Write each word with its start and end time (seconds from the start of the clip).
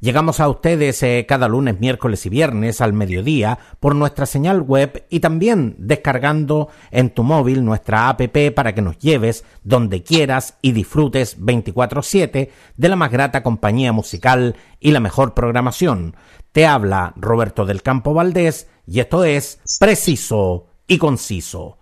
Llegamos 0.00 0.40
a 0.40 0.48
ustedes 0.48 1.02
eh, 1.02 1.26
cada 1.28 1.46
lunes, 1.46 1.78
miércoles 1.78 2.24
y 2.24 2.30
viernes 2.30 2.80
al 2.80 2.94
mediodía 2.94 3.58
por 3.80 3.94
nuestra 3.94 4.24
señal 4.24 4.62
web 4.62 5.04
y 5.10 5.20
también 5.20 5.74
descargando 5.76 6.68
en 6.90 7.10
tu 7.10 7.22
móvil 7.22 7.66
nuestra 7.66 8.08
app 8.08 8.22
para 8.54 8.74
que 8.74 8.80
nos 8.80 8.98
lleves 8.98 9.44
donde 9.62 10.02
quieras 10.02 10.56
y 10.62 10.72
disfrutes 10.72 11.38
24/7 11.38 12.50
de 12.78 12.88
la 12.88 12.96
más 12.96 13.10
grata 13.10 13.42
compañía 13.42 13.92
musical 13.92 14.56
y 14.80 14.92
la 14.92 15.00
mejor 15.00 15.34
programación. 15.34 16.16
Te 16.52 16.66
habla 16.66 17.12
Roberto 17.16 17.66
del 17.66 17.82
Campo 17.82 18.14
Valdés 18.14 18.68
y 18.86 19.00
esto 19.00 19.24
es 19.24 19.60
Preciso 19.78 20.68
y 20.86 20.96
Conciso. 20.96 21.79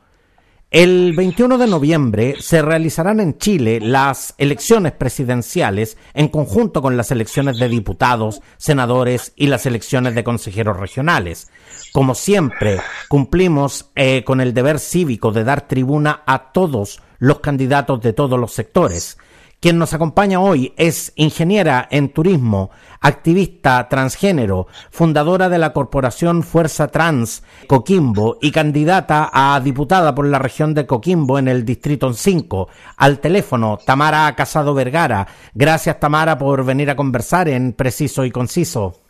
El 0.71 1.15
21 1.15 1.57
de 1.57 1.67
noviembre 1.67 2.37
se 2.41 2.61
realizarán 2.61 3.21
en 3.21 3.39
Chile 3.39 3.81
las 3.81 4.35
elecciones 4.37 4.93
presidenciales 4.93 5.97
en 6.13 6.29
conjunto 6.29 6.83
con 6.83 6.95
las 6.95 7.11
elecciones 7.11 7.59
de 7.59 7.71
diputados, 7.71 8.43
senadores 8.59 9.33
y 9.35 9.47
las 9.47 9.65
elecciones 9.65 10.15
de 10.15 10.25
consejeros 10.25 10.77
regionales. 10.77 11.49
Como 11.95 12.15
siempre, 12.15 12.81
cumplimos 13.09 13.91
eh, 13.95 14.25
con 14.25 14.43
el 14.43 14.53
deber 14.53 14.79
cívico 14.79 15.33
de 15.33 15.45
dar 15.45 15.67
tribuna 15.67 16.23
a 16.27 16.53
todos 16.53 17.01
los 17.19 17.41
candidatos 17.41 18.03
de 18.03 18.13
todos 18.13 18.39
los 18.39 18.53
sectores. 18.53 19.17
Quien 19.61 19.77
nos 19.77 19.93
acompaña 19.93 20.39
hoy 20.39 20.73
es 20.77 21.13
ingeniera 21.17 21.89
en 21.91 22.13
turismo, 22.13 22.71
activista 23.01 23.89
transgénero, 23.89 24.69
fundadora 24.93 25.49
de 25.49 25.59
la 25.59 25.73
corporación 25.73 26.45
Fuerza 26.45 26.87
Trans 26.87 27.43
Coquimbo 27.67 28.39
y 28.41 28.53
candidata 28.53 29.31
a 29.33 29.59
diputada 29.59 30.15
por 30.15 30.27
la 30.27 30.39
región 30.39 30.75
de 30.75 30.87
Coquimbo 30.87 31.41
en 31.41 31.49
el 31.49 31.65
Distrito 31.65 32.13
5. 32.13 32.69
Al 32.99 33.19
teléfono, 33.19 33.81
Tamara 33.85 34.33
Casado 34.37 34.75
Vergara. 34.75 35.27
Gracias, 35.55 35.99
Tamara, 35.99 36.39
por 36.39 36.65
venir 36.65 36.89
a 36.91 36.97
conversar 36.97 37.49
en 37.49 37.73
Preciso 37.73 38.25
y 38.25 38.31
Conciso. 38.31 39.08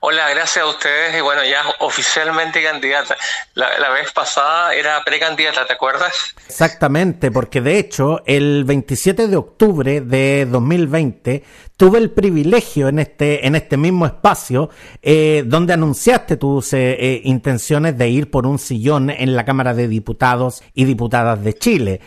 Hola, 0.00 0.30
gracias 0.30 0.64
a 0.64 0.68
ustedes 0.68 1.16
y 1.18 1.20
bueno, 1.20 1.42
ya 1.44 1.62
oficialmente 1.80 2.62
candidata. 2.62 3.16
La, 3.54 3.90
vez 3.90 4.12
pasada 4.12 4.72
era 4.72 5.02
precandidata, 5.04 5.66
¿te 5.66 5.72
acuerdas? 5.72 6.12
Exactamente, 6.46 7.32
porque 7.32 7.60
de 7.60 7.78
hecho 7.78 8.22
el 8.24 8.64
27 8.64 9.26
de 9.26 9.36
octubre 9.36 10.00
de 10.00 10.46
2020 10.46 11.42
tuve 11.76 11.98
el 11.98 12.10
privilegio 12.10 12.88
en 12.88 13.00
este, 13.00 13.46
en 13.46 13.56
este 13.56 13.76
mismo 13.76 14.06
espacio 14.06 14.70
eh, 15.02 15.42
donde 15.44 15.72
anunciaste 15.72 16.36
tus 16.36 16.72
eh, 16.72 16.92
eh, 16.92 17.20
intenciones 17.24 17.98
de 17.98 18.08
ir 18.08 18.30
por 18.30 18.46
un 18.46 18.60
sillón 18.60 19.10
en 19.10 19.34
la 19.34 19.44
Cámara 19.44 19.74
de 19.74 19.88
Diputados 19.88 20.62
y 20.74 20.84
Diputadas 20.84 21.42
de 21.42 21.54
Chile. 21.54 22.00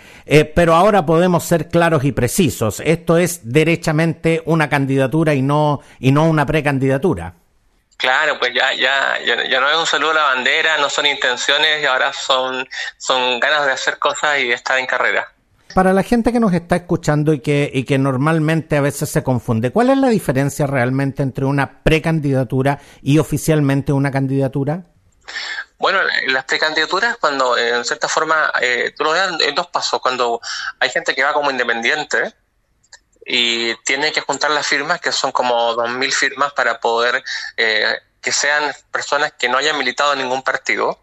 pero 0.56 0.76
ahora 0.76 1.06
podemos 1.06 1.44
ser 1.44 1.68
claros 1.68 2.06
y 2.06 2.14
precisos. 2.14 2.82
Esto 2.86 3.18
es 3.18 3.42
derechamente 3.44 4.42
una 4.46 4.70
candidatura 4.70 5.34
y 5.34 5.42
no, 5.42 5.82
y 6.00 6.14
no 6.14 6.26
una 6.30 6.46
precandidatura. 6.46 7.41
Claro, 8.02 8.40
pues 8.40 8.52
ya, 8.56 8.74
ya, 8.74 9.20
ya, 9.24 9.60
no 9.60 9.70
es 9.70 9.78
un 9.78 9.86
saludo 9.86 10.10
a 10.10 10.16
la 10.16 10.24
bandera, 10.24 10.80
no 10.80 10.90
son 10.90 11.06
intenciones 11.06 11.84
y 11.84 11.86
ahora 11.86 12.12
son, 12.12 12.68
son 12.98 13.40
ganas 13.40 13.68
de 13.68 13.74
hacer 13.74 14.00
cosas 14.00 14.40
y 14.40 14.48
de 14.48 14.56
estar 14.56 14.80
en 14.80 14.88
carrera. 14.88 15.32
Para 15.76 15.94
la 15.94 16.02
gente 16.02 16.34
que 16.34 16.40
nos 16.40 16.52
está 16.52 16.78
escuchando 16.78 17.32
y 17.32 17.42
que, 17.42 17.70
y 17.72 17.84
que 17.84 18.00
normalmente 18.00 18.76
a 18.76 18.82
veces 18.82 19.10
se 19.10 19.22
confunde, 19.22 19.70
¿cuál 19.70 19.92
es 19.92 19.98
la 20.00 20.10
diferencia 20.10 20.66
realmente 20.66 21.22
entre 21.22 21.46
una 21.46 21.84
precandidatura 21.84 22.80
y 23.04 23.20
oficialmente 23.20 23.94
una 23.94 24.10
candidatura? 24.10 24.84
Bueno, 25.78 26.00
las 26.28 26.46
precandidaturas, 26.46 27.18
cuando 27.18 27.56
en 27.56 27.86
cierta 27.86 28.08
forma, 28.08 28.52
eh, 28.62 28.94
tú 28.98 29.04
lo 29.04 29.12
ves 29.12 29.22
en 29.42 29.54
dos 29.54 29.68
pasos, 29.68 30.02
cuando 30.02 30.42
hay 30.80 30.90
gente 30.90 31.14
que 31.14 31.24
va 31.24 31.34
como 31.34 31.52
independiente, 31.52 32.34
y 33.26 33.76
tiene 33.84 34.12
que 34.12 34.22
juntar 34.22 34.52
las 34.52 34.66
firmas, 34.66 35.00
que 35.00 35.12
son 35.12 35.32
como 35.32 35.76
2.000 35.76 36.12
firmas 36.12 36.54
para 36.54 36.80
poder 36.80 37.24
eh, 37.58 37.96
que 38.22 38.32
sean 38.32 38.74
personas 38.92 39.34
que 39.34 39.50
no 39.50 39.58
hayan 39.58 39.78
militado 39.78 40.14
en 40.14 40.20
ningún 40.20 40.44
partido. 40.44 41.00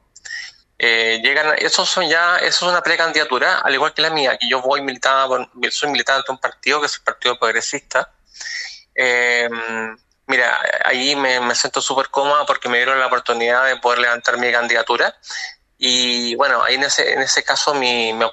Eh, 0.79 1.21
llegan, 1.23 1.55
esos 1.59 1.89
son 1.89 2.09
ya, 2.09 2.37
eso 2.37 2.67
es 2.67 2.71
una 2.71 2.83
precandidatura, 2.83 3.59
al 3.59 3.75
igual 3.75 3.93
que 3.95 4.03
la 4.03 4.11
mía, 4.11 4.37
que 4.39 4.49
yo 4.49 4.63
voy 4.63 4.81
militada, 4.81 5.27
soy 5.71 5.91
militante 5.91 6.25
de 6.29 6.33
un 6.33 6.39
partido 6.39 6.81
que 6.81 6.87
es 6.87 6.95
el 6.97 7.03
Partido 7.03 7.39
Progresista. 7.39 8.13
Eh, 8.95 9.49
mira, 10.27 10.61
ahí 10.85 11.17
me, 11.17 11.41
me 11.41 11.55
siento 11.55 11.81
súper 11.81 12.11
cómoda 12.11 12.47
porque 12.47 12.69
me 12.69 12.77
dieron 12.77 13.01
la 13.01 13.07
oportunidad 13.07 13.67
de 13.67 13.77
poder 13.77 14.01
levantar 14.01 14.39
mi 14.39 14.53
candidatura. 14.53 15.17
Y 15.79 16.35
bueno, 16.37 16.63
ahí 16.63 16.75
en 16.75 16.85
ese, 16.85 17.13
en 17.13 17.23
ese 17.23 17.43
caso 17.45 17.75
mi, 17.75 18.13
mi 18.13 18.25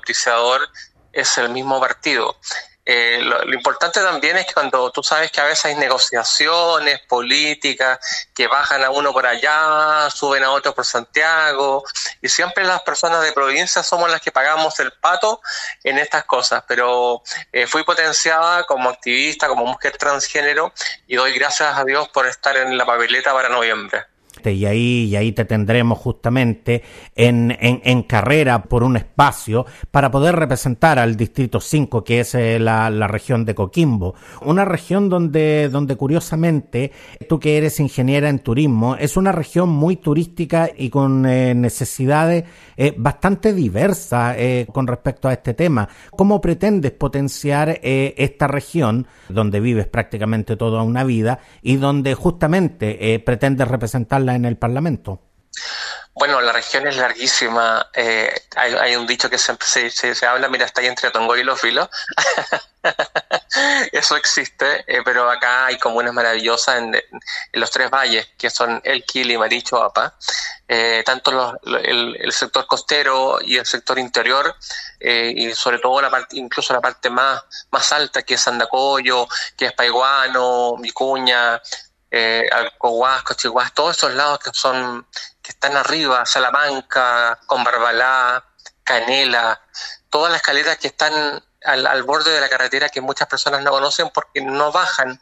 es 1.14 1.38
el 1.38 1.50
mismo 1.50 1.80
partido. 1.80 2.40
Eh, 2.88 3.20
lo, 3.22 3.52
importante 3.52 4.00
también 4.00 4.38
es 4.38 4.46
que 4.46 4.54
cuando 4.54 4.92
tú 4.92 5.02
sabes 5.02 5.32
que 5.32 5.42
a 5.42 5.46
veces 5.46 5.66
hay 5.66 5.76
negociaciones 5.76 7.00
políticas 7.08 8.00
que 8.34 8.46
bajan 8.46 8.84
a 8.84 8.92
uno 8.92 9.12
por 9.12 9.26
allá, 9.26 10.08
suben 10.12 10.44
a 10.44 10.52
otro 10.52 10.76
por 10.76 10.86
Santiago, 10.86 11.84
y 12.22 12.30
siempre 12.30 12.64
las 12.64 12.82
personas 12.84 13.24
de 13.24 13.32
provincia 13.34 13.82
somos 13.82 14.12
las 14.12 14.22
que 14.22 14.32
pagamos 14.32 14.80
el 14.80 14.92
pato 14.92 15.42
en 15.84 15.98
estas 15.98 16.26
cosas, 16.26 16.64
pero 16.68 17.24
eh, 17.52 17.66
fui 17.66 17.84
potenciada 17.84 18.66
como 18.66 18.90
activista, 18.90 19.48
como 19.48 19.66
mujer 19.66 19.98
transgénero, 19.98 20.72
y 21.08 21.16
doy 21.16 21.34
gracias 21.34 21.76
a 21.76 21.84
Dios 21.84 22.08
por 22.10 22.28
estar 22.28 22.56
en 22.56 22.78
la 22.78 22.86
papeleta 22.86 23.34
para 23.34 23.50
noviembre 23.50 24.15
y 24.54 24.66
ahí, 24.66 25.06
y 25.06 25.16
ahí 25.16 25.32
te 25.32 25.46
tendremos 25.46 26.00
justamente 26.00 26.84
en, 27.16 27.56
en, 27.60 28.04
carrera 28.04 28.64
por 28.64 28.84
un 28.84 28.98
espacio 28.98 29.66
para 29.92 30.12
poder 30.12 30.36
representar 30.36 31.00
al 31.00 31.16
Distrito 31.16 31.60
5, 31.60 32.04
que 32.04 32.20
es 32.20 32.36
eh, 32.36 32.60
la, 32.60 32.90
la, 32.90 33.08
región 33.08 33.46
de 33.46 33.56
Coquimbo. 33.56 34.16
Una 34.42 34.66
región 34.66 35.10
donde, 35.10 35.70
donde 35.70 35.96
curiosamente, 35.96 36.92
tú 37.28 37.40
que 37.40 37.58
eres 37.58 37.80
ingeniera 37.80 38.30
en 38.30 38.40
turismo, 38.40 38.96
es 38.96 39.18
una 39.18 39.32
región 39.32 39.70
muy 39.70 39.96
turística 39.96 40.70
y 40.76 40.90
con 40.90 41.26
eh, 41.26 41.56
necesidades 41.56 42.44
eh, 42.78 42.94
bastante 42.98 43.54
diversas 43.54 44.36
con 44.72 44.88
respecto 44.88 45.28
a 45.28 45.34
este 45.34 45.54
tema. 45.54 45.88
¿Cómo 46.12 46.42
pretendes 46.42 46.92
potenciar 46.92 47.80
esta 47.82 48.48
región 48.48 49.08
donde 49.30 49.60
vives 49.60 49.88
prácticamente 49.88 50.58
toda 50.58 50.84
una 50.84 51.04
vida 51.04 51.40
y 51.62 51.78
donde 51.78 52.14
justamente 52.14 53.20
pretendes 53.26 53.68
representarla 53.68 54.35
en 54.36 54.46
el 54.46 54.58
Parlamento? 54.58 55.22
Bueno, 56.18 56.40
la 56.40 56.54
región 56.54 56.88
es 56.88 56.96
larguísima. 56.96 57.90
Eh, 57.94 58.34
hay, 58.56 58.96
un 58.96 59.06
dicho 59.06 59.30
que 59.30 59.38
siempre 59.38 59.68
se, 59.68 60.26
habla, 60.26 60.48
mira, 60.48 60.66
está 60.66 60.80
ahí 60.80 60.88
entre 60.88 61.12
Tongo 61.12 61.36
y 61.36 61.44
los 61.44 61.60
filos. 61.60 61.90
Eso 63.92 64.16
existe, 64.16 64.86
eh, 64.88 65.02
pero 65.04 65.30
acá 65.30 65.66
hay 65.66 65.78
comunas 65.78 66.14
maravillosas 66.14 66.78
en, 66.78 66.96
los 67.52 67.70
tres 67.70 67.90
valles, 67.90 68.30
que 68.38 68.50
son 68.50 68.80
El 68.86 69.04
y 69.14 69.38
Maricho, 69.38 69.84
Apa. 69.84 70.16
Eh, 70.70 71.04
tanto 71.06 71.60
el, 71.66 72.32
sector 72.32 72.66
costero 72.66 73.40
y 73.42 73.58
el 73.58 73.66
sector 73.66 74.00
interior, 74.00 74.56
y 75.02 75.54
sobre 75.54 75.80
todo 75.80 76.02
incluso 76.32 76.74
la 76.74 76.82
parte 76.82 77.10
más, 77.10 77.44
alta, 77.92 78.24
que 78.24 78.36
es 78.36 78.48
Andacoyo, 78.48 79.28
que 79.58 79.66
es 79.66 79.74
Paiguano, 79.74 80.78
Vicuña, 80.78 81.62
eh, 82.18 82.48
Alcohuas, 82.50 83.24
todos 83.74 83.98
esos 83.98 84.14
lados 84.14 84.40
que 84.40 84.52
son, 84.54 85.06
que 85.42 85.52
están 85.52 85.76
arriba, 85.76 86.26
Salamanca, 86.26 87.38
Combarbalá, 87.46 88.46
Canela, 88.86 89.62
todas 90.10 90.32
las 90.32 90.42
caletas 90.42 90.78
que 90.78 90.88
están 90.88 91.44
al, 91.66 91.86
al, 91.86 92.04
borde 92.04 92.32
de 92.32 92.40
la 92.40 92.48
carretera 92.48 92.88
que 92.88 93.02
muchas 93.02 93.28
personas 93.28 93.62
no 93.64 93.72
conocen 93.72 94.10
porque 94.14 94.40
no 94.40 94.72
bajan 94.72 95.22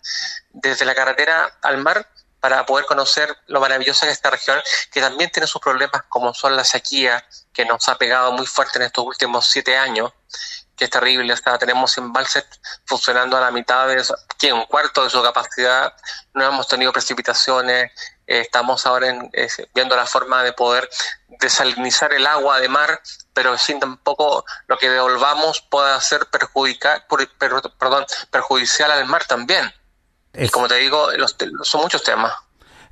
desde 0.51 0.85
la 0.85 0.93
carretera 0.93 1.57
al 1.63 1.77
mar 1.77 2.07
para 2.39 2.63
poder 2.65 2.85
conocer 2.85 3.35
lo 3.47 3.59
maravillosa 3.59 4.05
que 4.05 4.11
es 4.11 4.17
esta 4.17 4.29
región, 4.29 4.61
que 4.91 5.01
también 5.01 5.31
tiene 5.31 5.47
sus 5.47 5.61
problemas 5.61 6.03
como 6.09 6.33
son 6.33 6.55
la 6.55 6.63
sequía, 6.63 7.25
que 7.53 7.65
nos 7.65 7.87
ha 7.89 7.97
pegado 7.97 8.33
muy 8.33 8.45
fuerte 8.45 8.77
en 8.77 8.83
estos 8.83 9.03
últimos 9.05 9.47
siete 9.47 9.77
años, 9.77 10.11
que 10.75 10.85
es 10.85 10.89
terrible. 10.89 11.33
O 11.33 11.57
tenemos 11.57 11.97
embalses 11.97 12.45
funcionando 12.85 13.37
a 13.37 13.41
la 13.41 13.51
mitad 13.51 13.87
de 13.87 14.03
que 14.37 14.53
un 14.53 14.65
cuarto 14.65 15.03
de 15.03 15.09
su 15.09 15.21
capacidad. 15.21 15.93
No 16.33 16.45
hemos 16.45 16.67
tenido 16.67 16.91
precipitaciones. 16.91 17.91
Eh, 18.25 18.41
estamos 18.41 18.85
ahora 18.85 19.09
en, 19.09 19.31
viendo 19.73 19.95
la 19.95 20.05
forma 20.05 20.43
de 20.43 20.53
poder 20.53 20.89
desalinizar 21.39 22.13
el 22.13 22.25
agua 22.25 22.59
de 22.59 22.69
mar, 22.69 23.01
pero 23.33 23.57
sin 23.57 23.79
tampoco 23.79 24.45
lo 24.67 24.77
que 24.77 24.89
devolvamos 24.89 25.61
pueda 25.61 25.99
ser 25.99 26.27
perjudicar, 26.27 27.05
perdón, 27.37 28.05
perjudicial 28.31 28.91
al 28.91 29.05
mar 29.05 29.25
también. 29.25 29.73
Y 30.33 30.49
como 30.49 30.67
te 30.67 30.75
digo, 30.75 31.09
son 31.63 31.81
muchos 31.81 32.01
temas. 32.03 32.33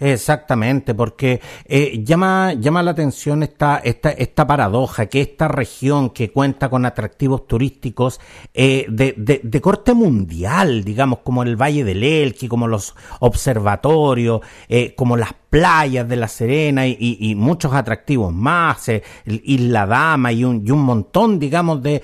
Exactamente, 0.01 0.95
porque 0.95 1.39
eh, 1.65 2.03
llama, 2.03 2.53
llama 2.53 2.81
la 2.81 2.89
atención 2.89 3.43
esta, 3.43 3.77
esta, 3.77 4.09
esta 4.09 4.47
paradoja, 4.47 5.05
que 5.05 5.21
esta 5.21 5.47
región 5.47 6.09
que 6.09 6.31
cuenta 6.31 6.71
con 6.71 6.87
atractivos 6.87 7.45
turísticos 7.45 8.19
eh, 8.51 8.87
de, 8.89 9.13
de, 9.43 9.61
corte 9.61 9.93
mundial, 9.93 10.83
digamos, 10.83 11.19
como 11.19 11.43
el 11.43 11.55
Valle 11.55 11.83
del 11.83 12.03
Elqui, 12.03 12.47
como 12.47 12.67
los 12.67 12.95
observatorios, 13.19 14.41
eh, 14.67 14.95
como 14.95 15.17
las 15.17 15.35
playas 15.51 16.07
de 16.07 16.15
La 16.15 16.29
Serena 16.29 16.87
y, 16.87 17.35
muchos 17.35 17.73
atractivos 17.73 18.33
más, 18.33 18.87
eh, 18.87 19.03
Isla 19.25 19.85
Dama 19.85 20.31
y 20.31 20.45
un, 20.45 20.63
montón, 20.79 21.39
digamos, 21.39 21.83
de, 21.83 22.01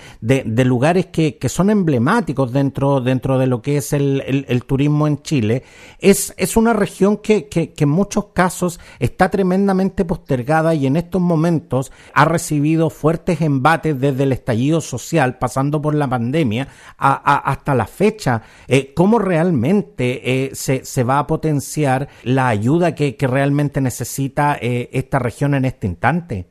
lugares 0.66 1.06
que, 1.06 1.40
son 1.48 1.70
emblemáticos 1.70 2.52
dentro, 2.52 3.00
dentro 3.00 3.40
de 3.40 3.48
lo 3.48 3.62
que 3.62 3.78
es 3.78 3.94
el, 3.94 4.64
turismo 4.68 5.08
en 5.08 5.22
Chile, 5.22 5.64
es, 6.00 6.34
es 6.36 6.58
una 6.58 6.74
región 6.74 7.18
que, 7.18 7.48
que, 7.48 7.74
en 7.78 7.90
muchos 7.90 8.26
casos 8.34 8.82
está 9.00 9.30
tremendamente 9.30 10.04
postergada 10.04 10.76
y 10.76 10.86
en 10.86 10.98
estos 10.98 11.22
momentos 11.22 11.94
ha 12.14 12.26
recibido 12.26 12.90
fuertes 12.90 13.40
embates 13.40 13.98
desde 13.98 14.24
el 14.24 14.34
estallido 14.34 14.82
social, 14.82 15.38
pasando 15.38 15.82
por 15.82 15.96
la 15.96 16.10
pandemia, 16.10 16.68
hasta 16.98 17.76
la 17.76 17.88
fecha. 17.88 18.42
Eh, 18.68 18.94
¿Cómo 18.94 19.20
realmente 19.20 20.48
eh, 20.48 20.50
se, 20.54 20.84
se, 20.84 21.06
va 21.06 21.20
a 21.20 21.28
potenciar 21.28 22.10
la 22.24 22.50
ayuda 22.50 22.94
que, 22.94 23.16
que 23.16 23.37
realmente 23.38 23.82
necesita 23.82 24.58
eh, 24.60 24.90
esta 24.94 25.20
región 25.20 25.54
en 25.54 25.64
este 25.66 25.86
instante? 25.86 26.48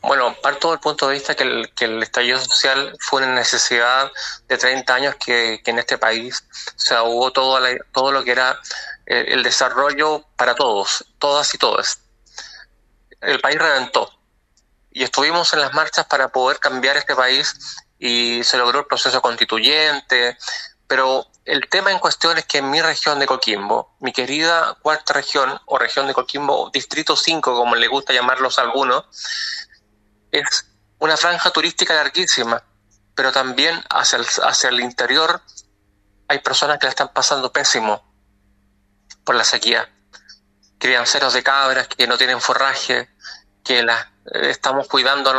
Bueno, 0.00 0.34
parto 0.42 0.72
del 0.72 0.80
punto 0.80 1.06
de 1.06 1.14
vista 1.14 1.36
que 1.36 1.44
el, 1.44 1.72
que 1.76 1.84
el 1.84 2.02
estallido 2.02 2.40
social 2.40 2.96
fue 2.98 3.22
una 3.22 3.32
necesidad 3.36 4.10
de 4.48 4.58
30 4.58 4.92
años 4.92 5.14
que, 5.14 5.60
que 5.64 5.70
en 5.70 5.78
este 5.78 5.98
país 5.98 6.44
se 6.74 6.94
ahogó 6.94 7.30
todo, 7.30 7.60
todo 7.92 8.10
lo 8.10 8.24
que 8.24 8.32
era 8.32 8.58
eh, 9.06 9.26
el 9.28 9.44
desarrollo 9.44 10.26
para 10.34 10.56
todos, 10.56 11.04
todas 11.20 11.54
y 11.54 11.58
todos. 11.58 12.00
El 13.20 13.38
país 13.38 13.56
reventó 13.56 14.10
y 14.90 15.04
estuvimos 15.04 15.52
en 15.52 15.60
las 15.60 15.72
marchas 15.72 16.06
para 16.06 16.30
poder 16.30 16.58
cambiar 16.58 16.96
este 16.96 17.14
país 17.14 17.54
y 17.96 18.42
se 18.42 18.58
logró 18.58 18.80
el 18.80 18.86
proceso 18.86 19.22
constituyente, 19.22 20.36
pero 20.88 21.28
el 21.44 21.68
tema 21.68 21.90
en 21.90 21.98
cuestión 21.98 22.38
es 22.38 22.44
que 22.44 22.58
en 22.58 22.70
mi 22.70 22.80
región 22.80 23.18
de 23.18 23.26
Coquimbo, 23.26 23.96
mi 24.00 24.12
querida 24.12 24.76
cuarta 24.80 25.14
región, 25.14 25.60
o 25.66 25.78
región 25.78 26.06
de 26.06 26.14
Coquimbo, 26.14 26.70
distrito 26.72 27.16
5, 27.16 27.54
como 27.54 27.74
le 27.74 27.88
gusta 27.88 28.12
llamarlos 28.12 28.58
a 28.58 28.62
algunos, 28.62 29.04
es 30.30 30.66
una 30.98 31.16
franja 31.16 31.50
turística 31.50 31.94
larguísima, 31.94 32.62
pero 33.14 33.32
también 33.32 33.82
hacia 33.90 34.18
el, 34.18 34.26
hacia 34.44 34.70
el 34.70 34.80
interior 34.80 35.42
hay 36.28 36.38
personas 36.38 36.78
que 36.78 36.86
la 36.86 36.90
están 36.90 37.12
pasando 37.12 37.52
pésimo 37.52 38.02
por 39.24 39.34
la 39.34 39.44
sequía. 39.44 39.90
Crianceros 40.78 41.34
de 41.34 41.42
cabras 41.42 41.88
que 41.88 42.06
no 42.06 42.16
tienen 42.16 42.40
forraje, 42.40 43.10
que 43.64 43.82
las 43.82 44.06
eh, 44.32 44.50
estamos 44.50 44.88
cuidando 44.88 45.34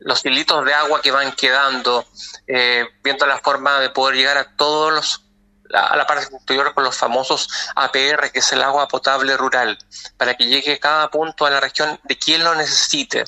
los 0.00 0.24
hilitos 0.24 0.64
de 0.64 0.74
agua 0.74 1.00
que 1.00 1.10
van 1.10 1.32
quedando, 1.32 2.06
eh, 2.46 2.86
viendo 3.02 3.26
la 3.26 3.38
forma 3.38 3.80
de 3.80 3.90
poder 3.90 4.16
llegar 4.16 4.38
a 4.38 4.56
todos 4.56 4.92
los 4.92 5.24
a 5.72 5.96
la 5.96 6.04
parte 6.04 6.26
interior 6.32 6.74
con 6.74 6.82
los 6.82 6.96
famosos 6.96 7.48
APR, 7.76 8.32
que 8.32 8.40
es 8.40 8.52
el 8.52 8.62
agua 8.62 8.88
potable 8.88 9.36
rural, 9.36 9.78
para 10.16 10.34
que 10.34 10.46
llegue 10.46 10.80
cada 10.80 11.08
punto 11.08 11.46
a 11.46 11.50
la 11.50 11.60
región 11.60 12.00
de 12.02 12.18
quien 12.18 12.42
lo 12.42 12.54
necesite. 12.56 13.24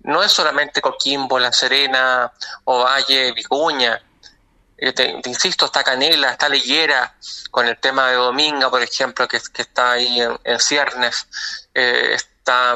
No 0.00 0.22
es 0.22 0.32
solamente 0.32 0.80
Coquimbo, 0.80 1.38
La 1.38 1.52
Serena, 1.52 2.32
Ovalle, 2.64 3.32
Vicuña. 3.32 4.02
Eh, 4.76 4.92
te, 4.92 5.20
insisto, 5.24 5.66
está 5.66 5.84
Canela, 5.84 6.32
está 6.32 6.48
Liguera, 6.48 7.14
con 7.52 7.68
el 7.68 7.78
tema 7.78 8.08
de 8.08 8.16
Dominga, 8.16 8.68
por 8.68 8.82
ejemplo, 8.82 9.28
que, 9.28 9.36
está 9.36 9.92
ahí 9.92 10.20
en, 10.20 10.58
Ciernes. 10.58 11.28
Eh, 11.72 12.14
está 12.14 12.74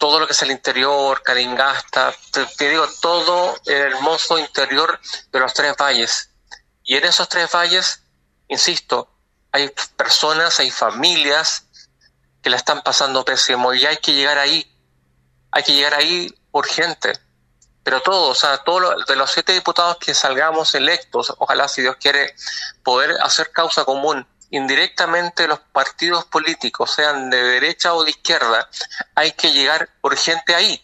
todo 0.00 0.18
lo 0.18 0.26
que 0.26 0.32
es 0.32 0.42
el 0.42 0.50
interior, 0.50 1.22
Caringasta, 1.22 2.14
te, 2.32 2.68
digo, 2.70 2.88
todo 3.02 3.54
el 3.66 3.76
hermoso 3.76 4.38
interior 4.38 4.98
de 5.30 5.38
los 5.38 5.52
tres 5.52 5.76
valles. 5.76 6.30
Y 6.82 6.96
en 6.96 7.04
esos 7.04 7.28
tres 7.28 7.52
valles, 7.52 8.02
insisto, 8.48 9.10
hay 9.52 9.70
personas, 9.96 10.58
hay 10.58 10.70
familias 10.70 11.66
que 12.42 12.48
la 12.48 12.56
están 12.56 12.80
pasando 12.80 13.26
pésimo 13.26 13.74
y 13.74 13.84
hay 13.84 13.98
que 13.98 14.14
llegar 14.14 14.38
ahí. 14.38 14.66
Hay 15.52 15.64
que 15.64 15.74
llegar 15.74 15.92
ahí 15.92 16.34
urgente. 16.52 17.12
Pero 17.84 18.00
todos, 18.00 18.38
o 18.38 18.40
sea, 18.40 18.56
todos 18.64 19.04
de 19.04 19.16
los 19.16 19.30
siete 19.30 19.52
diputados 19.52 19.98
que 19.98 20.14
salgamos 20.14 20.74
electos, 20.74 21.34
ojalá 21.36 21.68
si 21.68 21.82
Dios 21.82 21.96
quiere 22.00 22.34
poder 22.82 23.20
hacer 23.20 23.52
causa 23.52 23.84
común 23.84 24.26
indirectamente 24.50 25.46
los 25.46 25.60
partidos 25.60 26.24
políticos, 26.24 26.92
sean 26.92 27.30
de 27.30 27.42
derecha 27.42 27.94
o 27.94 28.04
de 28.04 28.10
izquierda, 28.10 28.68
hay 29.14 29.32
que 29.32 29.52
llegar 29.52 29.88
urgente 30.02 30.54
ahí, 30.54 30.80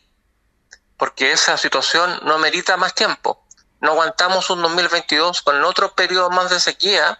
porque 0.96 1.32
esa 1.32 1.56
situación 1.56 2.20
no 2.24 2.38
merita 2.38 2.76
más 2.76 2.94
tiempo. 2.94 3.44
No 3.80 3.92
aguantamos 3.92 4.48
un 4.50 4.62
2022 4.62 5.42
con 5.42 5.62
otro 5.64 5.94
periodo 5.94 6.30
más 6.30 6.50
de 6.50 6.60
sequía 6.60 7.18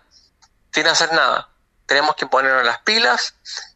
sin 0.72 0.86
hacer 0.86 1.12
nada. 1.12 1.50
Tenemos 1.84 2.16
que 2.16 2.26
ponernos 2.26 2.64
las 2.64 2.80
pilas, 2.80 3.34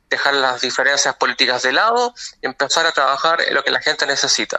dejar 0.09 0.35
las 0.35 0.61
diferencias 0.61 1.15
políticas 1.17 1.63
de 1.63 1.73
lado 1.73 2.15
y 2.43 2.47
empezar 2.47 2.87
a 2.87 2.93
trabajar 2.93 3.41
en 3.43 3.55
lo 3.55 3.63
que 3.63 3.71
la 3.71 3.81
gente 3.81 4.07
necesita. 4.07 4.59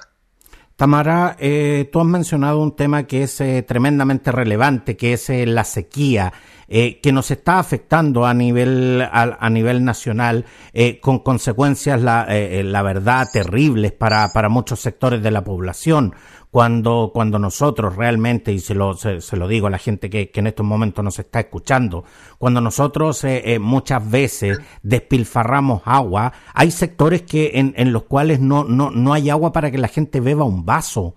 Tamara, 0.76 1.36
eh, 1.40 1.90
tú 1.92 2.00
has 2.00 2.08
mencionado 2.08 2.60
un 2.60 2.76
tema 2.76 3.04
que 3.06 3.24
es 3.24 3.40
eh, 3.42 3.62
tremendamente 3.62 4.32
relevante, 4.32 4.98
que 4.98 5.14
es 5.14 5.30
eh, 5.30 5.46
la 5.46 5.64
sequía. 5.64 6.34
Eh, 6.74 7.02
que 7.02 7.12
nos 7.12 7.30
está 7.32 7.60
afectando 7.60 8.26
a 8.26 8.34
nivel, 8.34 9.02
a, 9.02 9.38
a 9.42 9.50
nivel 9.50 9.84
nacional, 9.84 10.46
eh, 10.72 11.02
con 11.02 11.20
consecuencias, 11.20 12.02
la, 12.02 12.26
eh, 12.30 12.64
la 12.64 12.82
verdad, 12.82 13.28
terribles 13.30 13.92
para, 13.92 14.30
para 14.34 14.48
muchos 14.48 14.80
sectores 14.80 15.22
de 15.22 15.32
la 15.32 15.44
población. 15.44 16.16
Cuando, 16.50 17.12
cuando 17.14 17.40
nosotros 17.40 17.98
realmente, 17.98 18.54
y 18.54 18.60
se 18.60 18.74
lo, 18.74 18.94
se, 18.94 19.36
lo 19.36 19.50
digo 19.50 19.68
a 19.68 19.70
la 19.70 19.80
gente 19.80 20.10
que, 20.10 20.32
que, 20.32 20.40
en 20.40 20.48
estos 20.48 20.66
momentos 20.66 21.04
nos 21.04 21.20
está 21.20 21.42
escuchando, 21.42 22.06
cuando 22.38 22.62
nosotros 22.62 23.26
muchas 23.60 24.10
veces 24.10 24.60
despilfarramos 24.82 25.82
agua, 25.84 26.32
hay 26.54 26.72
sectores 26.72 27.24
que 27.24 27.52
en, 27.56 27.74
en 27.76 27.92
los 27.92 28.04
cuales 28.04 28.40
no, 28.40 28.64
no, 28.64 28.92
no 28.92 29.12
hay 29.12 29.30
agua 29.30 29.52
para 29.52 29.72
que 29.72 29.78
la 29.78 29.90
gente 29.90 30.22
beba 30.22 30.46
un 30.46 30.66
vaso. 30.66 31.16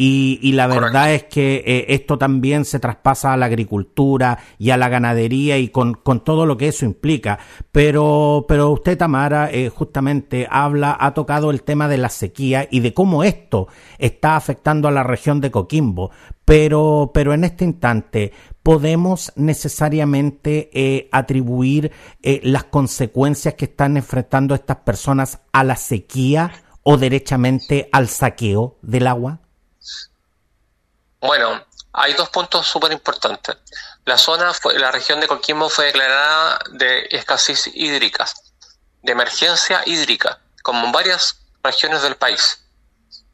Y, 0.00 0.38
y 0.42 0.52
la 0.52 0.68
verdad 0.68 1.12
es 1.12 1.24
que 1.24 1.56
eh, 1.66 1.86
esto 1.88 2.18
también 2.18 2.64
se 2.64 2.78
traspasa 2.78 3.32
a 3.32 3.36
la 3.36 3.46
agricultura 3.46 4.38
y 4.56 4.70
a 4.70 4.76
la 4.76 4.88
ganadería 4.88 5.58
y 5.58 5.70
con, 5.70 5.94
con 5.94 6.22
todo 6.22 6.46
lo 6.46 6.56
que 6.56 6.68
eso 6.68 6.84
implica. 6.84 7.40
Pero, 7.72 8.44
pero 8.46 8.70
usted, 8.70 8.96
Tamara, 8.96 9.50
eh, 9.50 9.70
justamente 9.70 10.46
habla, 10.48 10.96
ha 11.00 11.14
tocado 11.14 11.50
el 11.50 11.64
tema 11.64 11.88
de 11.88 11.98
la 11.98 12.10
sequía 12.10 12.68
y 12.70 12.78
de 12.78 12.94
cómo 12.94 13.24
esto 13.24 13.66
está 13.98 14.36
afectando 14.36 14.86
a 14.86 14.92
la 14.92 15.02
región 15.02 15.40
de 15.40 15.50
Coquimbo. 15.50 16.12
Pero, 16.44 17.10
pero 17.12 17.34
en 17.34 17.42
este 17.42 17.64
instante, 17.64 18.32
podemos 18.62 19.32
necesariamente 19.34 20.70
eh, 20.72 21.08
atribuir 21.10 21.90
eh, 22.22 22.40
las 22.44 22.64
consecuencias 22.64 23.54
que 23.54 23.64
están 23.64 23.96
enfrentando 23.96 24.54
estas 24.54 24.76
personas 24.76 25.40
a 25.52 25.64
la 25.64 25.74
sequía 25.74 26.52
o 26.84 26.96
derechamente 26.96 27.88
al 27.92 28.08
saqueo 28.08 28.78
del 28.80 29.08
agua? 29.08 29.40
Bueno, 31.20 31.64
hay 31.92 32.14
dos 32.14 32.28
puntos 32.30 32.66
súper 32.66 32.92
importantes. 32.92 33.56
La 34.04 34.16
zona, 34.16 34.54
fue, 34.54 34.78
la 34.78 34.90
región 34.90 35.20
de 35.20 35.26
Coquimbo 35.26 35.68
fue 35.68 35.86
declarada 35.86 36.58
de 36.72 37.08
escasez 37.10 37.68
hídrica, 37.74 38.26
de 39.02 39.12
emergencia 39.12 39.82
hídrica, 39.84 40.40
como 40.62 40.86
en 40.86 40.92
varias 40.92 41.40
regiones 41.62 42.02
del 42.02 42.16
país. 42.16 42.64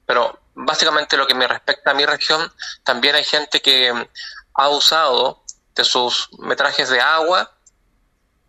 Pero 0.06 0.40
básicamente 0.54 1.16
lo 1.16 1.26
que 1.26 1.34
me 1.34 1.46
respecta 1.46 1.90
a 1.90 1.94
mi 1.94 2.06
región, 2.06 2.52
también 2.84 3.14
hay 3.16 3.24
gente 3.24 3.60
que 3.60 4.08
ha 4.54 4.68
usado 4.68 5.44
de 5.74 5.84
sus 5.84 6.28
metrajes 6.38 6.88
de 6.88 7.00
agua 7.00 7.50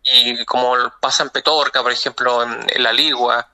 y 0.02 0.44
como 0.44 0.76
pasa 1.00 1.24
en 1.24 1.30
Petorca, 1.30 1.82
por 1.82 1.92
ejemplo, 1.92 2.42
en, 2.42 2.64
en 2.68 2.82
la 2.82 2.92
Ligua, 2.92 3.50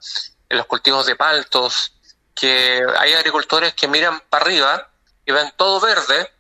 en 0.49 0.59
los 0.59 0.67
cultivos 0.67 1.07
de 1.07 1.17
paltos, 1.17 1.95
que 2.35 2.85
hay 2.99 3.13
agricultores 3.15 3.75
que 3.75 3.89
miran 3.89 4.21
para 4.29 4.45
arriba 4.45 4.91
y 5.25 5.33
ven 5.33 5.53
todo 5.57 5.81
verde, 5.81 6.33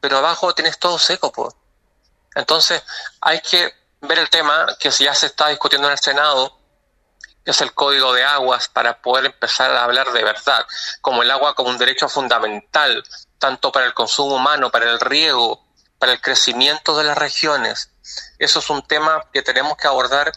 pero 0.00 0.18
abajo 0.18 0.54
tienes 0.54 0.78
todo 0.78 0.98
seco. 0.98 1.54
Entonces 2.34 2.82
hay 3.20 3.40
que 3.40 3.72
ver 4.00 4.18
el 4.18 4.30
tema 4.30 4.66
que 4.78 4.90
ya 4.90 5.14
se 5.14 5.26
está 5.26 5.48
discutiendo 5.48 5.88
en 5.88 5.92
el 5.92 5.98
Senado, 5.98 6.58
que 7.44 7.50
es 7.50 7.60
el 7.60 7.72
código 7.72 8.12
de 8.12 8.24
aguas, 8.24 8.68
para 8.68 9.00
poder 9.00 9.26
empezar 9.26 9.70
a 9.70 9.84
hablar 9.84 10.12
de 10.12 10.24
verdad, 10.24 10.66
como 11.00 11.22
el 11.22 11.30
agua 11.30 11.54
como 11.54 11.70
un 11.70 11.78
derecho 11.78 12.08
fundamental, 12.08 13.02
tanto 13.38 13.70
para 13.72 13.86
el 13.86 13.94
consumo 13.94 14.36
humano, 14.36 14.70
para 14.70 14.90
el 14.90 15.00
riego, 15.00 15.64
para 15.98 16.12
el 16.12 16.20
crecimiento 16.20 16.96
de 16.96 17.04
las 17.04 17.16
regiones. 17.16 17.90
Eso 18.38 18.58
es 18.58 18.70
un 18.70 18.86
tema 18.86 19.24
que 19.32 19.42
tenemos 19.42 19.76
que 19.76 19.86
abordar 19.86 20.32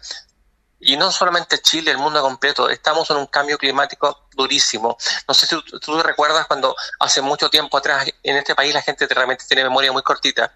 y 0.80 0.96
no 0.98 1.12
solamente 1.12 1.60
Chile, 1.60 1.92
el 1.92 1.98
mundo 1.98 2.22
completo. 2.22 2.70
Estamos 2.70 3.10
en 3.12 3.18
un 3.18 3.28
cambio 3.28 3.58
climático 3.58 4.28
durísimo. 4.36 4.98
No 5.28 5.34
sé 5.34 5.48
si 5.48 5.56
tú, 5.56 5.80
tú 5.80 6.02
recuerdas 6.02 6.48
cuando 6.48 6.76
hace 7.00 7.22
mucho 7.22 7.50
tiempo 7.50 7.78
atrás 7.78 8.06
en 8.24 8.38
este 8.38 8.56
país 8.56 8.74
la 8.74 8.82
gente 8.82 9.08
realmente 9.08 9.44
tiene 9.48 9.64
memoria 9.64 9.92
muy 9.92 10.02
cortita, 10.02 10.54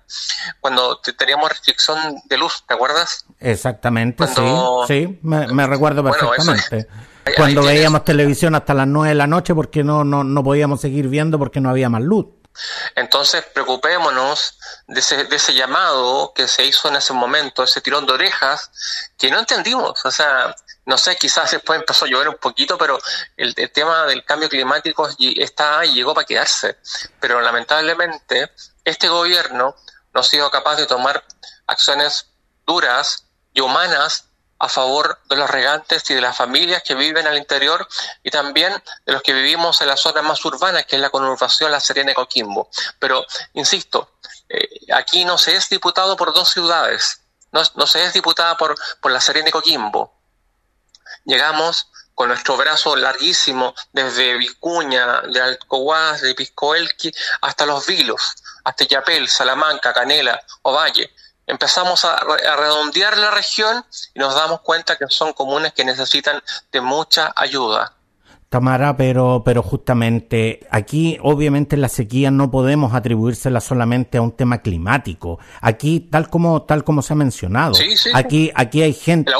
cuando 0.59 0.99
teníamos 1.17 1.49
restricción 1.49 1.97
de 2.25 2.37
luz, 2.37 2.63
¿te 2.67 2.73
acuerdas? 2.73 3.25
Exactamente, 3.39 4.25
sí, 4.27 4.55
sí, 4.87 5.19
me, 5.21 5.67
recuerdo 5.67 6.03
perfectamente. 6.03 6.87
cuando 7.35 7.63
veíamos 7.63 8.05
televisión 8.05 8.55
hasta 8.55 8.73
las 8.73 8.87
9 8.87 9.09
de 9.09 9.15
la 9.15 9.27
noche 9.27 9.53
porque 9.53 9.83
no, 9.83 10.03
no, 10.03 10.23
no 10.23 10.43
podíamos 10.43 10.81
seguir 10.81 11.07
viendo 11.09 11.37
porque 11.37 11.59
no 11.59 11.69
había 11.69 11.89
más 11.89 12.01
luz. 12.01 12.27
Entonces, 12.95 13.43
preocupémonos 13.53 14.57
de 14.87 14.99
ese, 14.99 15.23
de 15.25 15.35
ese 15.35 15.53
llamado 15.53 16.33
que 16.33 16.47
se 16.47 16.63
hizo 16.65 16.87
en 16.87 16.95
ese 16.97 17.13
momento, 17.13 17.63
ese 17.63 17.81
tirón 17.81 18.05
de 18.05 18.13
orejas, 18.13 18.71
que 19.17 19.31
no 19.31 19.39
entendimos. 19.39 20.05
O 20.05 20.11
sea, 20.11 20.55
no 20.85 20.97
sé, 20.97 21.15
quizás 21.15 21.51
después 21.51 21.79
empezó 21.79 22.05
a 22.05 22.09
llover 22.09 22.29
un 22.29 22.37
poquito, 22.37 22.77
pero 22.77 22.99
el, 23.37 23.55
tema 23.71 24.05
del 24.05 24.23
cambio 24.25 24.49
climático 24.49 25.09
está 25.17 25.85
y 25.85 25.93
llegó 25.93 26.13
para 26.13 26.25
quedarse. 26.25 26.77
Pero 27.19 27.41
lamentablemente, 27.41 28.51
este 28.83 29.07
gobierno 29.07 29.75
no 30.13 30.19
ha 30.19 30.23
sido 30.23 30.51
capaz 30.51 30.75
de 30.75 30.85
tomar 30.85 31.23
acciones 31.67 32.27
duras 32.65 33.25
y 33.53 33.61
humanas 33.61 34.25
a 34.63 34.69
favor 34.69 35.19
de 35.29 35.35
los 35.35 35.49
regantes 35.49 36.09
y 36.09 36.13
de 36.13 36.21
las 36.21 36.37
familias 36.37 36.83
que 36.83 36.95
viven 36.95 37.27
al 37.27 37.37
interior 37.37 37.85
y 38.23 38.31
también 38.31 38.71
de 39.05 39.11
los 39.11 39.21
que 39.21 39.33
vivimos 39.33 39.81
en 39.81 39.87
la 39.87 39.97
zona 39.97 40.21
más 40.21 40.43
urbana, 40.45 40.83
que 40.83 40.95
es 40.95 41.01
la 41.01 41.09
conurbación 41.09 41.69
La 41.69 41.81
Serena 41.81 42.11
y 42.11 42.13
Coquimbo. 42.13 42.69
Pero, 42.97 43.25
insisto, 43.55 44.13
eh, 44.47 44.69
aquí 44.93 45.25
no 45.25 45.37
se 45.37 45.53
es 45.57 45.67
diputado 45.67 46.15
por 46.15 46.33
dos 46.33 46.49
ciudades, 46.49 47.19
no, 47.51 47.61
no 47.75 47.85
se 47.85 48.05
es 48.05 48.13
diputada 48.13 48.55
por, 48.55 48.73
por 49.01 49.11
La 49.11 49.19
Serena 49.19 49.49
y 49.49 49.51
Coquimbo. 49.51 50.13
Llegamos 51.25 51.89
con 52.15 52.29
nuestro 52.29 52.55
brazo 52.55 52.95
larguísimo 52.95 53.75
desde 53.91 54.37
Vicuña, 54.37 55.23
de 55.23 55.41
Alcohuas, 55.41 56.21
de 56.21 56.35
Piscoelqui, 56.35 57.11
hasta 57.41 57.65
Los 57.65 57.85
Vilos, 57.85 58.35
hasta 58.63 58.85
Yapel, 58.85 59.27
Salamanca, 59.27 59.91
Canela, 59.91 60.41
Ovalle 60.61 61.13
empezamos 61.47 62.05
a, 62.05 62.17
redondear 62.57 63.17
la 63.17 63.31
región 63.31 63.83
y 64.13 64.19
nos 64.19 64.35
damos 64.35 64.61
cuenta 64.61 64.97
que 64.97 65.05
son 65.09 65.33
comunes 65.33 65.73
que 65.73 65.85
necesitan 65.85 66.41
de 66.71 66.81
mucha 66.81 67.33
ayuda. 67.35 67.93
Tamara, 68.49 68.95
pero, 68.95 69.41
pero 69.43 69.63
justamente 69.63 70.59
aquí 70.69 71.17
obviamente 71.23 71.75
la 71.75 71.89
sequía 71.89 72.29
no 72.29 72.51
podemos 72.51 72.93
atribuírsela 72.93 73.59
solamente 73.59 74.19
a 74.19 74.21
un 74.21 74.33
tema 74.33 74.59
climático. 74.59 75.39
Aquí, 75.59 76.01
tal 76.01 76.29
como, 76.29 76.61
tal 76.61 76.83
como 76.83 77.01
se 77.01 77.13
ha 77.13 77.15
mencionado, 77.15 77.73
aquí, 78.13 78.51
aquí 78.53 78.83
hay 78.83 78.93
gente, 78.93 79.31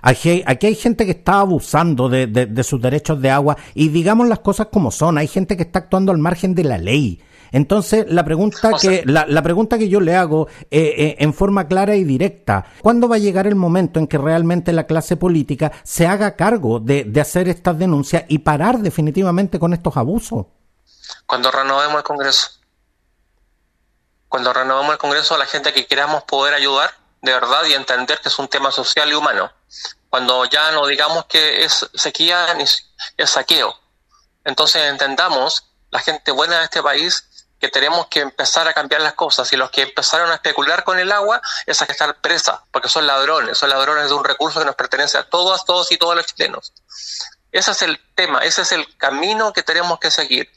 aquí 0.00 0.42
aquí 0.46 0.66
hay 0.68 0.74
gente 0.74 1.04
que 1.04 1.10
está 1.10 1.40
abusando 1.40 2.08
de, 2.08 2.26
de, 2.26 2.46
de 2.46 2.64
sus 2.64 2.80
derechos 2.80 3.20
de 3.20 3.30
agua 3.30 3.58
y 3.74 3.90
digamos 3.90 4.26
las 4.26 4.38
cosas 4.38 4.68
como 4.72 4.90
son, 4.90 5.18
hay 5.18 5.28
gente 5.28 5.54
que 5.54 5.64
está 5.64 5.80
actuando 5.80 6.10
al 6.10 6.18
margen 6.18 6.54
de 6.54 6.64
la 6.64 6.78
ley. 6.78 7.20
Entonces, 7.52 8.06
la 8.08 8.24
pregunta, 8.24 8.72
que, 8.80 9.02
la, 9.06 9.42
pregunta 9.42 9.78
que 9.78 9.88
yo 9.88 10.00
le 10.00 10.16
hago 10.16 10.48
eh, 10.70 10.94
eh, 10.96 11.16
en 11.18 11.34
forma 11.34 11.68
clara 11.68 11.94
y 11.94 12.04
directa, 12.04 12.64
¿cuándo 12.80 13.08
va 13.08 13.16
a 13.16 13.18
llegar 13.18 13.46
el 13.46 13.54
momento 13.54 14.00
en 14.00 14.06
que 14.06 14.18
realmente 14.18 14.72
la 14.72 14.86
clase 14.86 15.16
política 15.16 15.70
se 15.84 16.06
haga 16.06 16.34
cargo 16.34 16.80
de, 16.80 17.04
de 17.04 17.20
hacer 17.20 17.48
estas 17.48 17.78
denuncias 17.78 18.24
y 18.28 18.38
parar 18.38 18.78
definitivamente 18.78 19.58
con 19.58 19.74
estos 19.74 19.96
abusos? 19.96 20.46
Cuando 21.26 21.50
renovemos 21.50 21.98
el 21.98 22.02
Congreso. 22.02 22.48
Cuando 24.28 24.52
renovemos 24.52 24.92
el 24.92 24.98
Congreso, 24.98 25.34
a 25.34 25.38
la 25.38 25.46
gente 25.46 25.74
que 25.74 25.86
queramos 25.86 26.22
poder 26.24 26.54
ayudar 26.54 26.90
de 27.20 27.32
verdad 27.32 27.64
y 27.66 27.74
entender 27.74 28.18
que 28.20 28.28
es 28.28 28.38
un 28.38 28.48
tema 28.48 28.70
social 28.70 29.08
y 29.10 29.14
humano. 29.14 29.50
Cuando 30.10 30.44
ya 30.46 30.72
no 30.72 30.86
digamos 30.86 31.26
que 31.26 31.64
es 31.64 31.88
sequía 31.94 32.52
ni 32.54 32.64
es 32.64 33.30
saqueo. 33.30 33.74
Entonces 34.44 34.82
entendamos, 34.90 35.64
la 35.90 36.00
gente 36.00 36.32
buena 36.32 36.58
de 36.58 36.64
este 36.64 36.82
país, 36.82 37.28
que 37.62 37.68
tenemos 37.68 38.08
que 38.08 38.18
empezar 38.18 38.66
a 38.66 38.74
cambiar 38.74 39.02
las 39.02 39.12
cosas 39.12 39.52
y 39.52 39.56
los 39.56 39.70
que 39.70 39.82
empezaron 39.82 40.28
a 40.32 40.34
especular 40.34 40.82
con 40.82 40.98
el 40.98 41.12
agua 41.12 41.40
es 41.64 41.80
a 41.80 41.86
que 41.86 41.92
estar 41.92 42.20
presa, 42.20 42.64
porque 42.72 42.88
son 42.88 43.06
ladrones, 43.06 43.56
son 43.56 43.70
ladrones 43.70 44.08
de 44.08 44.14
un 44.14 44.24
recurso 44.24 44.58
que 44.58 44.66
nos 44.66 44.74
pertenece 44.74 45.16
a 45.16 45.30
todos, 45.30 45.64
todos 45.64 45.92
y 45.92 45.96
todos 45.96 46.16
los 46.16 46.26
chilenos. 46.26 46.72
Ese 47.52 47.70
es 47.70 47.82
el 47.82 48.00
tema, 48.16 48.40
ese 48.40 48.62
es 48.62 48.72
el 48.72 48.96
camino 48.96 49.52
que 49.52 49.62
tenemos 49.62 50.00
que 50.00 50.10
seguir. 50.10 50.50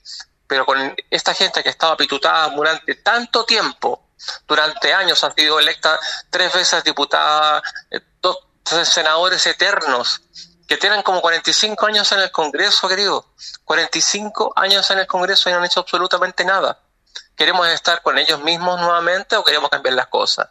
Pero 0.48 0.66
con 0.66 0.96
esta 1.12 1.36
gente 1.36 1.62
que 1.62 1.70
estaba 1.70 1.96
pitutada 1.96 2.50
durante 2.50 2.96
tanto 2.96 3.46
tiempo, 3.46 4.08
durante 4.48 4.92
años 4.92 5.24
ha 5.24 5.32
sido 5.32 5.60
electa 5.60 6.00
tres 6.32 6.52
veces 6.54 6.84
diputada, 6.84 7.62
eh, 7.92 8.02
dos 8.20 8.40
senadores 8.84 9.46
eternos, 9.46 10.22
que 10.68 10.78
tienen 10.78 11.04
como 11.04 11.22
45 11.22 11.86
años 11.86 12.12
en 12.14 12.22
el 12.22 12.32
Congreso, 12.32 12.88
querido. 12.88 13.28
45 13.64 14.54
años 14.56 14.90
en 14.90 14.98
el 14.98 15.06
Congreso 15.06 15.50
y 15.50 15.52
no 15.52 15.60
han 15.60 15.66
hecho 15.66 15.82
absolutamente 15.82 16.44
nada. 16.44 16.80
¿Queremos 17.36 17.68
estar 17.68 18.01
con 18.01 18.18
ellos 18.18 18.42
mismos 18.42 18.80
nuevamente 18.80 19.36
o 19.36 19.44
queremos 19.44 19.70
cambiar 19.70 19.96
las 19.96 20.08
cosas? 20.08 20.50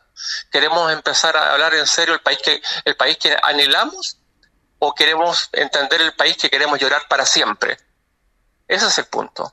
¿Queremos 0.51 0.93
empezar 0.93 1.37
a 1.37 1.53
hablar 1.53 1.75
en 1.75 1.87
serio 1.87 2.15
el 2.15 2.21
país 2.21 2.39
que, 2.45 2.63
el 2.85 2.97
país 2.97 3.17
que 3.17 3.37
anhelamos 3.43 4.19
o 4.79 4.95
queremos 4.95 5.49
entender 5.53 6.01
el 6.01 6.15
país 6.15 6.37
que 6.37 6.51
queremos 6.51 6.79
llorar 6.79 7.03
para 7.09 7.25
siempre? 7.25 7.79
Ese 8.69 8.87
es 8.87 8.99
el 8.99 9.07
punto. 9.07 9.53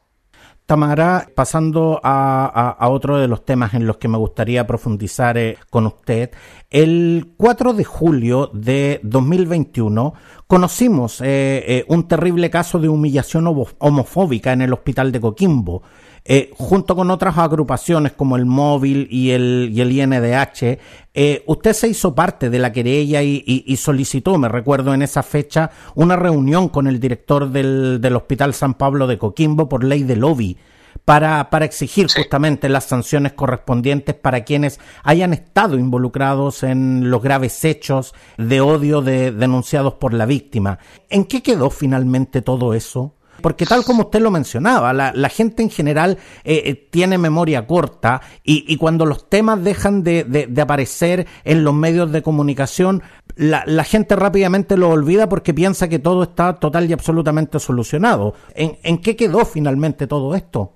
Tamara, 0.71 1.27
pasando 1.35 1.99
a, 2.01 2.87
otro 2.89 3.17
de 3.17 3.27
los 3.27 3.43
temas 3.43 3.73
en 3.73 3.85
los 3.85 3.97
que 3.97 4.07
me 4.07 4.17
gustaría 4.17 4.65
profundizar 4.65 5.37
eh, 5.37 5.57
con 5.69 5.85
usted, 5.85 6.31
el 6.69 7.33
4 7.35 7.73
de 7.73 7.83
julio 7.83 8.49
de 8.53 9.01
2021 9.03 10.13
conocimos 10.47 11.19
eh, 11.19 11.25
eh, 11.67 11.85
un 11.89 12.07
terrible 12.07 12.49
caso 12.49 12.79
de 12.79 12.87
humillación 12.87 13.47
homofóbica 13.79 14.53
en 14.53 14.61
el 14.61 14.71
hospital 14.71 15.11
de 15.11 15.19
Coquimbo. 15.19 15.83
Eh, 16.23 16.51
junto 16.55 16.95
con 16.95 17.09
otras 17.09 17.37
agrupaciones 17.39 18.11
como 18.11 18.35
el 18.35 18.45
Móvil 18.45 19.07
y 19.09 19.31
el, 19.31 19.71
y 19.73 19.81
el 19.81 19.91
INDH, 19.91 20.79
eh, 21.13 21.43
usted 21.47 21.73
se 21.73 21.87
hizo 21.87 22.13
parte 22.13 22.51
de 22.51 22.59
la 22.59 22.71
querella 22.71 23.23
y, 23.23 23.75
solicitó, 23.77 24.37
me 24.37 24.47
recuerdo 24.47 24.93
en 24.93 25.01
esa 25.01 25.23
fecha, 25.23 25.71
una 25.95 26.15
reunión 26.15 26.69
con 26.69 26.85
el 26.85 26.99
director 26.99 27.49
del, 27.49 27.99
del 27.99 28.15
Hospital 28.15 28.53
San 28.53 28.75
Pablo 28.75 29.07
de 29.07 29.17
Coquimbo 29.17 29.67
por 29.67 29.83
ley 29.83 30.03
de 30.03 30.15
lobby. 30.15 30.57
Para, 31.05 31.49
para, 31.49 31.65
exigir 31.65 32.07
justamente 32.13 32.69
las 32.69 32.83
sanciones 32.83 33.31
correspondientes 33.31 34.13
para 34.13 34.43
quienes 34.43 34.79
hayan 35.03 35.33
estado 35.33 35.79
involucrados 35.79 36.63
en 36.63 37.09
los 37.09 37.23
graves 37.23 37.63
hechos 37.65 38.13
de 38.37 38.61
odio 38.61 39.01
de, 39.01 39.31
denunciados 39.31 39.95
por 39.95 40.13
la 40.13 40.25
víctima. 40.25 40.79
¿En 41.09 41.25
qué 41.25 41.41
quedó 41.41 41.69
finalmente 41.69 42.41
todo 42.41 42.73
eso? 42.73 43.15
Porque 43.41 43.65
tal 43.65 43.83
como 43.83 44.03
usted 44.03 44.19
lo 44.19 44.31
mencionaba, 44.31 44.93
la, 44.93 45.29
gente 45.29 45.63
en 45.63 45.69
general 45.69 46.17
eh, 46.43 46.61
eh, 46.65 46.75
tiene 46.75 47.17
memoria 47.17 47.65
corta 47.65 48.21
y, 48.43 48.77
cuando 48.77 49.05
los 49.05 49.29
temas 49.29 49.63
dejan 49.63 50.03
de, 50.03 50.49
aparecer 50.61 51.27
en 51.43 51.63
los 51.63 51.73
medios 51.73 52.11
de 52.11 52.21
comunicación, 52.21 53.03
la, 53.35 53.83
gente 53.83 54.15
rápidamente 54.15 54.77
lo 54.77 54.89
olvida 54.89 55.27
porque 55.27 55.53
piensa 55.53 55.87
que 55.87 55.99
todo 55.99 56.23
está 56.23 56.59
total 56.59 56.89
y 56.89 56.93
absolutamente 56.93 57.59
solucionado. 57.59 58.35
¿En, 58.53 59.01
qué 59.01 59.15
quedó 59.15 59.45
finalmente 59.45 60.07
todo 60.07 60.35
esto? 60.35 60.73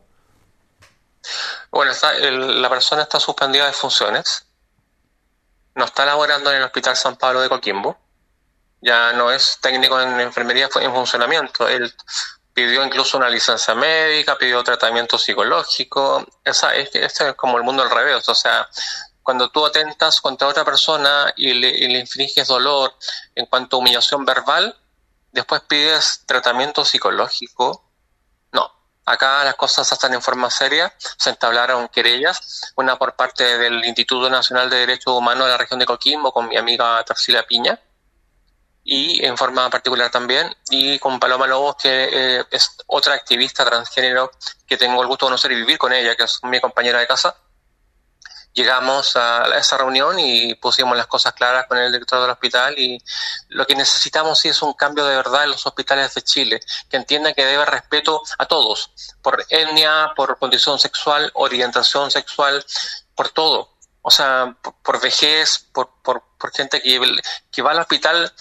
Bueno, 1.72 1.92
la 2.22 2.70
persona 2.70 3.04
está 3.04 3.20
suspendida 3.20 3.66
de 3.66 3.74
funciones, 3.74 4.48
no 5.76 5.86
está 5.86 6.06
laborando 6.06 6.52
en 6.52 6.58
el 6.58 6.64
Hospital 6.64 6.96
San 6.96 7.16
Pablo 7.18 7.42
de 7.42 7.50
Coquimbo, 7.50 7.98
ya 8.82 9.14
no 9.14 9.32
es 9.32 9.58
técnico 9.62 10.00
en 10.00 10.20
enfermería 10.20 10.70
en 10.80 10.94
funcionamiento, 10.94 11.68
pidió 12.56 12.86
incluso 12.86 13.18
una 13.18 13.30
licencia 13.30 13.76
médica, 13.76 14.38
pidió 14.38 14.64
tratamiento 14.64 15.20
psicológico. 15.20 16.26
Esa, 16.44 16.74
este, 16.74 17.06
es 17.06 17.20
como 17.36 17.58
el 17.58 17.64
mundo 17.64 17.84
al 17.84 17.92
revés. 17.92 18.28
O 18.30 18.34
sea, 18.34 18.68
cuando 19.22 19.50
tú 19.50 19.66
atentas 19.66 20.22
contra 20.22 20.48
otra 20.48 20.64
persona 20.64 21.34
y 21.36 21.54
le, 21.54 22.00
infringes 22.00 22.48
dolor 22.48 22.96
en 23.36 23.46
cuanto 23.48 23.76
a 23.76 23.80
humillación 23.80 24.24
verbal, 24.24 24.74
después 25.34 25.62
pides 25.68 26.24
tratamiento 26.26 26.86
psicológico. 26.86 27.92
No, 28.54 28.72
acá 29.06 29.44
las 29.44 29.56
cosas 29.56 29.92
están 29.92 30.14
en 30.14 30.22
forma 30.22 30.50
seria. 30.50 30.96
Se 31.18 31.32
entablaron 31.32 31.90
querellas, 31.90 32.72
una 32.78 32.98
por 32.98 33.18
parte 33.18 33.58
del 33.58 33.84
Instituto 33.84 34.30
Nacional 34.30 34.70
de 34.70 34.78
Derechos 34.78 35.14
Humanos 35.14 35.48
de 35.48 35.52
la 35.52 35.58
región 35.58 35.80
de 35.80 35.86
Coquimbo 35.86 36.32
con 36.32 36.48
mi 36.48 36.56
amiga 36.56 37.04
Tarsila 37.04 37.44
Piña 37.44 37.78
y 38.88 39.26
en 39.26 39.36
forma 39.36 39.68
particular 39.68 40.12
también, 40.12 40.56
y 40.70 41.00
con 41.00 41.20
Paloma 41.20 41.48
Lobos, 41.48 41.76
que 41.82 42.10
eh, 42.12 42.46
es 42.52 42.78
otra 42.86 43.16
activista 43.16 43.66
transgénero 43.66 44.32
que 44.68 44.78
tengo 44.78 45.02
el 45.02 45.08
gusto 45.08 45.26
de 45.26 45.30
conocer 45.32 45.52
y 45.54 45.56
vivir 45.56 45.80
con 45.80 45.92
ella, 45.92 46.16
que 46.16 46.24
es 46.24 46.40
mi 46.44 46.62
compañera 46.62 47.00
de 47.00 47.08
casa. 47.08 47.36
Llegamos 48.54 49.16
a 49.16 49.58
esa 49.58 49.80
reunión 49.80 50.20
y 50.20 50.54
pusimos 50.54 50.96
las 50.96 51.08
cosas 51.08 51.34
claras 51.34 51.66
con 51.66 51.80
el 51.80 51.92
director 51.92 52.22
del 52.22 52.30
hospital 52.30 52.78
y 52.78 53.04
lo 53.50 53.66
que 53.66 53.76
necesitamos 53.76 54.40
sí 54.40 54.50
es 54.50 54.62
un 54.62 54.74
cambio 54.74 55.04
de 55.06 55.16
verdad 55.16 55.46
en 55.46 55.50
los 55.50 55.66
hospitales 55.66 56.14
de 56.14 56.22
Chile, 56.22 56.60
que 56.88 56.98
entienda 56.98 57.34
que 57.34 57.44
debe 57.44 57.66
respeto 57.66 58.22
a 58.38 58.46
todos, 58.46 58.92
por 59.24 59.44
etnia, 59.50 60.12
por 60.16 60.38
condición 60.38 60.78
sexual, 60.78 61.32
orientación 61.34 62.12
sexual, 62.12 62.64
por 63.16 63.30
todo. 63.30 63.72
O 64.04 64.12
sea, 64.12 64.56
por, 64.84 65.02
vejez, 65.02 65.66
por, 65.74 65.90
por, 66.04 66.24
por 66.38 66.54
gente 66.54 66.80
que, 66.80 67.02
que 67.52 67.62
va 67.64 67.72
al 67.72 67.80
hospital 67.80 68.32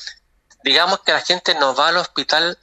digamos 0.65 1.01
que 1.01 1.13
la 1.13 1.21
gente 1.21 1.55
no 1.55 1.75
va 1.75 1.89
al 1.89 1.99
hospital 1.99 2.59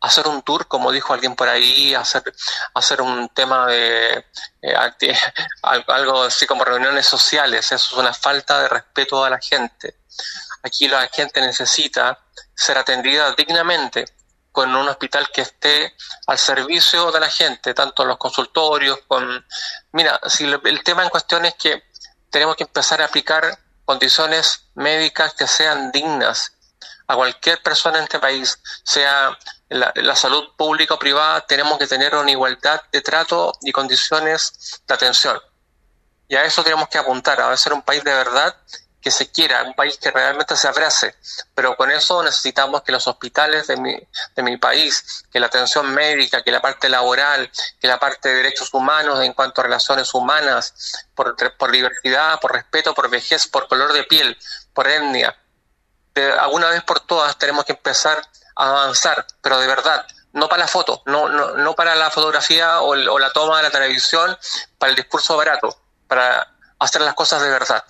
hacer 0.00 0.26
un 0.26 0.42
tour, 0.42 0.66
como 0.66 0.90
dijo 0.90 1.14
alguien 1.14 1.36
por 1.36 1.48
ahí, 1.48 1.94
hacer, 1.94 2.22
hacer 2.74 3.00
un 3.00 3.28
tema 3.28 3.66
de 3.66 4.26
eh, 4.60 4.74
algo 5.62 6.24
así 6.24 6.46
como 6.46 6.64
reuniones 6.64 7.06
sociales. 7.06 7.70
Eso 7.70 7.76
es 7.76 7.92
una 7.92 8.12
falta 8.12 8.60
de 8.60 8.68
respeto 8.68 9.24
a 9.24 9.30
la 9.30 9.38
gente. 9.38 10.00
Aquí 10.64 10.88
la 10.88 11.08
gente 11.08 11.40
necesita 11.40 12.18
ser 12.54 12.76
atendida 12.76 13.32
dignamente 13.36 14.04
con 14.50 14.74
un 14.74 14.88
hospital 14.88 15.30
que 15.32 15.42
esté 15.42 15.94
al 16.26 16.38
servicio 16.38 17.12
de 17.12 17.20
la 17.20 17.30
gente, 17.30 17.72
tanto 17.72 18.04
los 18.04 18.18
consultorios, 18.18 18.98
con... 19.06 19.46
Mira, 19.92 20.18
si 20.26 20.44
el 20.44 20.82
tema 20.82 21.04
en 21.04 21.10
cuestión 21.10 21.44
es 21.44 21.54
que 21.54 21.84
tenemos 22.30 22.56
que 22.56 22.64
empezar 22.64 23.00
a 23.00 23.04
aplicar 23.04 23.56
condiciones 23.84 24.70
médicas 24.74 25.34
que 25.34 25.46
sean 25.46 25.92
dignas 25.92 26.57
a 27.06 27.16
cualquier 27.16 27.62
persona 27.62 27.98
en 27.98 28.04
este 28.04 28.18
país, 28.18 28.58
sea 28.84 29.36
la, 29.68 30.16
salud 30.16 30.44
pública 30.56 30.94
o 30.94 30.98
privada, 30.98 31.40
tenemos 31.46 31.78
que 31.78 31.86
tener 31.86 32.14
una 32.14 32.30
igualdad 32.30 32.82
de 32.92 33.00
trato 33.00 33.52
y 33.62 33.72
condiciones 33.72 34.80
de 34.86 34.94
atención. 34.94 35.38
Y 36.28 36.36
a 36.36 36.44
eso 36.44 36.62
tenemos 36.62 36.88
que 36.88 36.98
apuntar, 36.98 37.40
a 37.40 37.56
ser 37.56 37.72
un 37.72 37.82
país 37.82 38.04
de 38.04 38.12
verdad 38.12 38.54
que 39.00 39.10
se 39.10 39.30
quiera, 39.30 39.62
un 39.62 39.74
país 39.74 39.96
que 39.96 40.10
realmente 40.10 40.56
se 40.56 40.68
abrace. 40.68 41.14
Pero 41.54 41.76
con 41.76 41.90
eso 41.90 42.22
necesitamos 42.22 42.82
que 42.82 42.92
los 42.92 43.06
hospitales 43.06 43.66
de 43.68 43.76
mi, 43.76 43.96
de 44.34 44.42
mi 44.42 44.56
país, 44.56 45.24
que 45.30 45.40
la 45.40 45.46
atención 45.46 45.90
médica, 45.94 46.42
que 46.42 46.50
la 46.50 46.60
parte 46.60 46.88
laboral, 46.88 47.50
que 47.80 47.86
la 47.86 47.98
parte 47.98 48.28
de 48.28 48.34
derechos 48.36 48.74
humanos 48.74 49.20
en 49.20 49.32
cuanto 49.32 49.60
a 49.60 49.64
relaciones 49.64 50.12
humanas, 50.14 51.06
por, 51.14 51.36
por 51.56 51.70
diversidad, 51.70 52.40
por 52.40 52.52
respeto, 52.52 52.94
por 52.94 53.08
vejez, 53.08 53.46
por 53.46 53.68
color 53.68 53.92
de 53.92 54.04
piel, 54.04 54.36
por 54.74 54.88
etnia, 54.88 55.36
de 56.18 56.32
alguna 56.32 56.70
vez 56.70 56.82
por 56.82 57.00
todas 57.00 57.36
tenemos 57.38 57.64
que 57.64 57.72
empezar 57.72 58.18
a 58.56 58.70
avanzar, 58.70 59.26
pero 59.40 59.58
de 59.58 59.66
verdad, 59.66 60.04
no 60.32 60.48
para 60.48 60.62
la 60.62 60.68
foto, 60.68 61.02
no, 61.06 61.28
no, 61.28 61.56
no 61.56 61.74
para 61.74 61.94
la 61.94 62.10
fotografía 62.10 62.80
o, 62.80 62.90
o 62.90 63.18
la 63.18 63.30
toma 63.32 63.58
de 63.58 63.64
la 63.64 63.70
televisión, 63.70 64.36
para 64.78 64.90
el 64.90 64.96
discurso 64.96 65.36
barato, 65.36 65.74
para 66.06 66.46
hacer 66.78 67.02
las 67.02 67.14
cosas 67.14 67.42
de 67.42 67.50
verdad. 67.50 67.84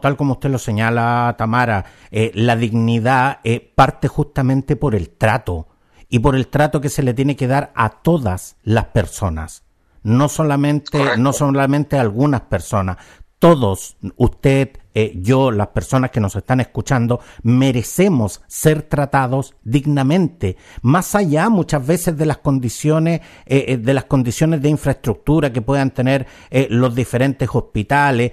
Tal 0.00 0.16
como 0.16 0.34
usted 0.34 0.50
lo 0.50 0.58
señala, 0.58 1.34
Tamara, 1.38 1.84
eh, 2.10 2.30
la 2.34 2.56
dignidad 2.56 3.40
eh, 3.44 3.60
parte 3.74 4.08
justamente 4.08 4.76
por 4.76 4.94
el 4.94 5.10
trato 5.10 5.68
y 6.08 6.18
por 6.18 6.36
el 6.36 6.48
trato 6.48 6.80
que 6.80 6.90
se 6.90 7.02
le 7.02 7.14
tiene 7.14 7.36
que 7.36 7.46
dar 7.46 7.72
a 7.74 7.88
todas 7.90 8.56
las 8.62 8.86
personas, 8.86 9.64
no 10.02 10.28
solamente, 10.28 11.16
no 11.16 11.32
solamente 11.32 11.96
a 11.96 12.02
algunas 12.02 12.42
personas. 12.42 12.98
Todos, 13.46 13.96
usted, 14.16 14.70
eh, 14.92 15.12
yo, 15.22 15.52
las 15.52 15.68
personas 15.68 16.10
que 16.10 16.18
nos 16.18 16.34
están 16.34 16.58
escuchando, 16.58 17.20
merecemos 17.44 18.40
ser 18.48 18.82
tratados 18.82 19.54
dignamente, 19.62 20.56
más 20.82 21.14
allá 21.14 21.48
muchas 21.48 21.86
veces 21.86 22.16
de 22.16 22.26
las 22.26 22.38
condiciones, 22.38 23.20
eh, 23.46 23.66
eh, 23.68 23.76
de 23.76 23.94
las 23.94 24.06
condiciones 24.06 24.60
de 24.62 24.68
infraestructura 24.68 25.52
que 25.52 25.62
puedan 25.62 25.92
tener 25.92 26.26
los 26.70 26.92
diferentes 26.92 27.48
hospitales. 27.52 28.32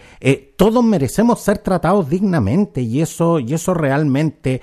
todos 0.55 0.83
merecemos 0.83 1.41
ser 1.41 1.59
tratados 1.59 2.09
dignamente 2.09 2.81
y 2.81 2.99
eso, 2.99 3.37
y 3.37 3.53
eso 3.53 3.75
realmente, 3.75 4.61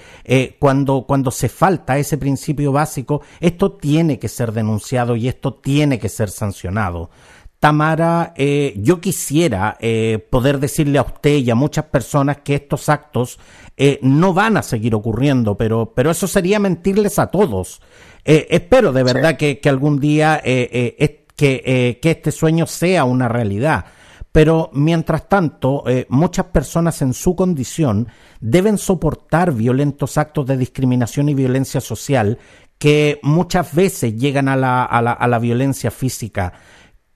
cuando, 0.59 1.05
cuando 1.07 1.31
se 1.31 1.49
falta 1.49 1.97
ese 1.97 2.19
principio 2.19 2.73
básico, 2.73 3.23
esto 3.39 3.73
tiene 3.75 4.19
que 4.19 4.29
ser 4.29 4.51
denunciado 4.51 5.15
y 5.15 5.29
esto 5.29 5.55
tiene 5.55 6.01
que 6.01 6.09
ser 6.09 6.29
sancionado. 6.31 7.11
Tamara, 7.61 8.33
eh, 8.37 8.73
yo 8.79 9.03
quisiera 9.03 9.77
eh, 9.81 10.27
poder 10.31 10.59
decirle 10.59 10.99
a 10.99 11.03
usted 11.03 11.37
y 11.37 11.51
a 11.51 11.55
muchas 11.55 11.85
personas 11.85 12.39
que 12.39 12.55
estos 12.55 12.89
actos 12.89 13.39
eh, 13.77 13.99
no 14.01 14.33
van 14.33 14.57
a 14.57 14.63
seguir 14.63 14.95
ocurriendo, 14.95 15.59
pero, 15.59 15.93
pero 15.95 16.11
eso 16.11 16.27
sería 16.27 16.59
mentirles 16.59 17.19
a 17.19 17.27
todos. 17.27 17.83
espero 18.25 18.93
de 18.93 19.03
verdad 19.03 19.37
que, 19.37 19.61
algún 19.67 20.01
día 20.01 20.41
que, 20.43 21.19
que, 21.37 22.11
este 22.11 22.33
sueño 22.33 22.67
sea 22.67 23.05
una 23.05 23.29
realidad. 23.29 23.85
Pero 24.33 24.71
mientras 24.73 25.29
tanto, 25.29 25.85
muchas 26.09 26.47
personas 26.47 27.03
en 27.03 27.13
su 27.13 27.35
condición 27.35 28.09
deben 28.41 28.79
soportar 28.79 29.53
violentos 29.53 30.17
actos 30.17 30.47
de 30.47 30.57
discriminación 30.57 31.29
y 31.29 31.35
violencia 31.35 31.81
social 31.81 32.39
que 32.79 33.19
muchas 33.23 33.75
veces 33.75 34.17
llegan 34.17 34.49
a 34.49 34.57
la, 34.57 34.85
a 34.85 35.03
la, 35.03 35.13
a 35.13 35.29
la 35.29 35.39
violencia 35.39 35.91
física. 35.91 36.55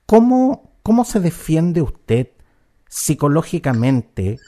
¿Cómo, 0.06 0.78
cómo 0.82 1.04
se 1.04 1.20
defiende 1.20 1.80
usted 1.80 2.28
psicológicamente 2.88 4.38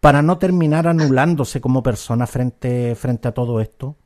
para 0.00 0.22
no 0.22 0.38
terminar 0.38 0.88
anulándose 0.88 1.60
como 1.60 1.82
persona 1.82 2.26
frente, 2.26 2.94
frente 2.96 3.28
a 3.28 3.32
todo 3.32 3.60
esto? 3.60 3.96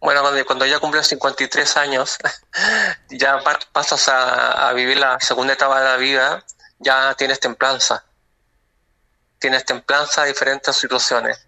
Bueno, 0.00 0.20
cuando, 0.46 0.66
ya 0.66 0.80
cumples 0.80 1.06
53 1.06 1.76
años, 1.76 2.18
ya 3.08 3.40
pasas 3.72 4.08
a, 4.08 4.68
a, 4.68 4.72
vivir 4.72 4.98
la 4.98 5.18
segunda 5.20 5.54
etapa 5.54 5.78
de 5.78 5.84
la 5.86 5.96
vida, 5.96 6.44
ya 6.78 7.14
tienes 7.14 7.40
templanza. 7.40 8.04
Tienes 9.38 9.64
templanza 9.64 10.22
a 10.22 10.24
diferentes 10.26 10.76
situaciones. 10.76 11.46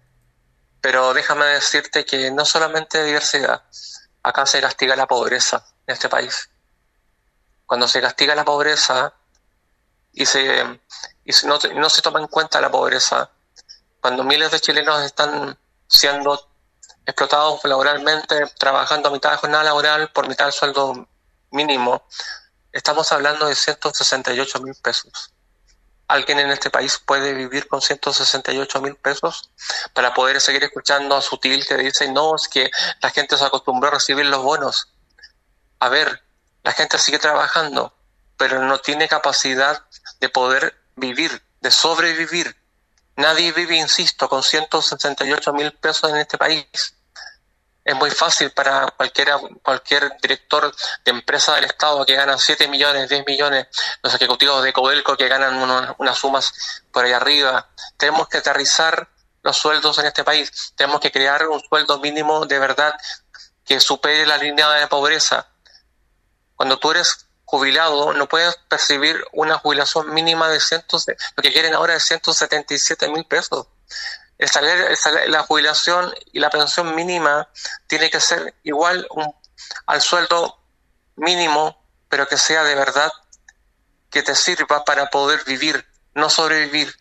Pero 0.81 1.13
déjame 1.13 1.45
decirte 1.45 2.05
que 2.05 2.31
no 2.31 2.45
solamente 2.45 3.03
diversidad, 3.03 3.63
acá 4.23 4.45
se 4.45 4.61
castiga 4.61 4.95
la 4.95 5.05
pobreza 5.05 5.65
en 5.85 5.93
este 5.93 6.09
país 6.09 6.49
cuando 7.67 7.87
se 7.87 8.01
castiga 8.01 8.33
la 8.33 8.45
pobreza 8.45 9.13
y, 10.13 10.25
se, 10.25 10.63
y 11.23 11.31
no, 11.45 11.59
no 11.75 11.89
se 11.91 12.01
toma 12.01 12.19
en 12.19 12.27
cuenta 12.27 12.59
la 12.59 12.71
pobreza, 12.71 13.29
cuando 14.01 14.23
miles 14.23 14.49
de 14.49 14.59
chilenos 14.59 15.03
están 15.03 15.59
siendo 15.87 16.49
explotados 17.05 17.63
laboralmente, 17.65 18.45
trabajando 18.57 19.09
a 19.09 19.11
mitad 19.11 19.31
de 19.31 19.37
jornada 19.37 19.65
laboral 19.65 20.11
por 20.11 20.27
mitad 20.27 20.45
del 20.45 20.53
sueldo 20.53 21.07
mínimo, 21.51 22.07
estamos 22.71 23.11
hablando 23.11 23.47
de 23.47 23.55
168 23.55 24.61
mil 24.61 24.75
pesos. 24.75 25.33
¿Alguien 26.07 26.39
en 26.39 26.51
este 26.51 26.69
país 26.69 26.97
puede 27.05 27.33
vivir 27.33 27.67
con 27.67 27.81
168 27.81 28.81
mil 28.81 28.95
pesos 28.95 29.51
para 29.93 30.13
poder 30.13 30.39
seguir 30.39 30.63
escuchando 30.63 31.17
a 31.17 31.21
Sutil 31.21 31.67
que 31.67 31.75
dice, 31.75 32.09
no, 32.09 32.35
es 32.35 32.47
que 32.47 32.71
la 33.01 33.09
gente 33.09 33.37
se 33.37 33.43
acostumbró 33.43 33.89
a 33.89 33.91
recibir 33.91 34.25
los 34.25 34.41
bonos? 34.41 34.93
A 35.79 35.89
ver, 35.89 36.26
la 36.67 36.73
gente 36.73 36.99
sigue 36.99 37.17
trabajando, 37.17 37.93
pero 38.35 38.61
no 38.61 38.77
tiene 38.79 39.07
capacidad 39.07 39.85
de 40.19 40.27
poder 40.27 40.77
vivir, 40.97 41.41
de 41.61 41.71
sobrevivir. 41.71 42.57
Nadie 43.15 43.53
vive, 43.53 43.77
insisto, 43.77 44.27
con 44.27 44.43
168 44.43 45.53
mil 45.53 45.71
pesos 45.71 46.09
en 46.09 46.17
este 46.17 46.37
país. 46.37 46.65
Es 47.85 47.95
muy 47.95 48.11
fácil 48.11 48.51
para 48.51 48.91
cualquiera, 48.97 49.39
cualquier 49.63 50.11
director 50.21 50.75
de 51.05 51.11
empresa 51.11 51.55
del 51.55 51.63
Estado 51.63 52.05
que 52.05 52.15
gana 52.15 52.37
7 52.37 52.67
millones, 52.67 53.07
10 53.07 53.25
millones, 53.25 53.67
los 54.03 54.13
ejecutivos 54.13 54.61
de 54.61 54.73
Codelco 54.73 55.15
que 55.15 55.29
ganan 55.29 55.55
unas 55.97 56.17
sumas 56.17 56.51
por 56.91 57.05
ahí 57.05 57.13
arriba. 57.13 57.69
Tenemos 57.95 58.27
que 58.27 58.39
aterrizar 58.39 59.07
los 59.41 59.55
sueldos 59.55 59.99
en 59.99 60.07
este 60.07 60.25
país. 60.25 60.73
Tenemos 60.75 60.99
que 60.99 61.13
crear 61.13 61.47
un 61.47 61.61
sueldo 61.61 61.97
mínimo 62.01 62.45
de 62.45 62.59
verdad 62.59 62.93
que 63.63 63.79
supere 63.79 64.25
la 64.25 64.35
línea 64.35 64.69
de 64.71 64.87
pobreza 64.87 65.47
cuando 66.57 66.77
tú 66.77 66.91
eres 66.91 67.27
jubilado, 67.45 68.11
no 68.11 68.27
puedes 68.27 68.57
percibir 68.67 69.23
una 69.31 69.57
jubilación 69.57 70.13
mínima 70.13 70.49
de 70.49 70.59
cientos, 70.59 71.05
de, 71.05 71.15
lo 71.37 71.41
que 71.41 71.53
quieren 71.53 71.73
ahora 71.73 71.95
es 71.95 72.03
177 72.03 73.07
mil 73.09 73.23
pesos. 73.23 73.67
El 74.37 74.49
salario, 74.49 74.85
la 75.27 75.43
jubilación 75.43 76.13
y 76.33 76.39
la 76.39 76.49
pensión 76.49 76.93
mínima 76.93 77.47
tiene 77.87 78.09
que 78.09 78.19
ser 78.19 78.53
igual 78.63 79.07
al 79.85 80.01
sueldo 80.01 80.59
mínimo, 81.15 81.81
pero 82.09 82.27
que 82.27 82.37
sea 82.37 82.63
de 82.63 82.75
verdad 82.75 83.11
que 84.09 84.23
te 84.23 84.35
sirva 84.35 84.83
para 84.83 85.09
poder 85.09 85.43
vivir, 85.45 85.87
no 86.13 86.29
sobrevivir. 86.29 86.95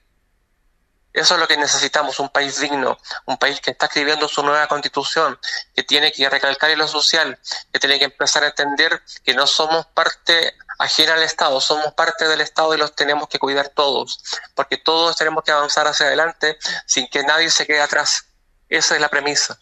Eso 1.17 1.33
es 1.33 1.41
lo 1.41 1.49
que 1.49 1.57
necesitamos, 1.57 2.21
un 2.21 2.29
país 2.29 2.61
digno, 2.61 2.99
un 3.25 3.39
país 3.39 3.59
que 3.63 3.71
está 3.71 3.87
escribiendo 3.87 4.29
su 4.29 4.43
nueva 4.43 4.67
constitución, 4.67 5.39
que 5.75 5.83
tiene 5.83 6.13
que 6.13 6.29
recalcar 6.29 6.69
en 6.69 6.79
lo 6.79 6.87
social, 6.87 7.39
que 7.73 7.79
tiene 7.79 7.99
que 7.99 8.05
empezar 8.05 8.45
a 8.45 8.49
entender 8.49 9.01
que 9.25 9.33
no 9.33 9.47
somos 9.47 9.87
parte 9.87 10.53
ajena 10.79 11.15
al 11.15 11.23
Estado, 11.23 11.59
somos 11.63 11.95
parte 11.95 12.29
del 12.29 12.43
Estado 12.43 12.75
y 12.75 12.79
los 12.79 12.95
tenemos 12.95 13.29
que 13.29 13.39
cuidar 13.39 13.71
todos, 13.71 14.23
porque 14.55 14.77
todos 14.77 15.17
tenemos 15.17 15.43
que 15.43 15.53
avanzar 15.53 15.87
hacia 15.87 16.05
adelante 16.05 16.59
sin 16.85 17.09
que 17.09 17.23
nadie 17.23 17.49
se 17.49 17.67
quede 17.67 17.81
atrás. 17.81 18.27
Esa 18.69 18.97
es 18.97 19.01
la 19.01 19.09
premisa. 19.09 19.59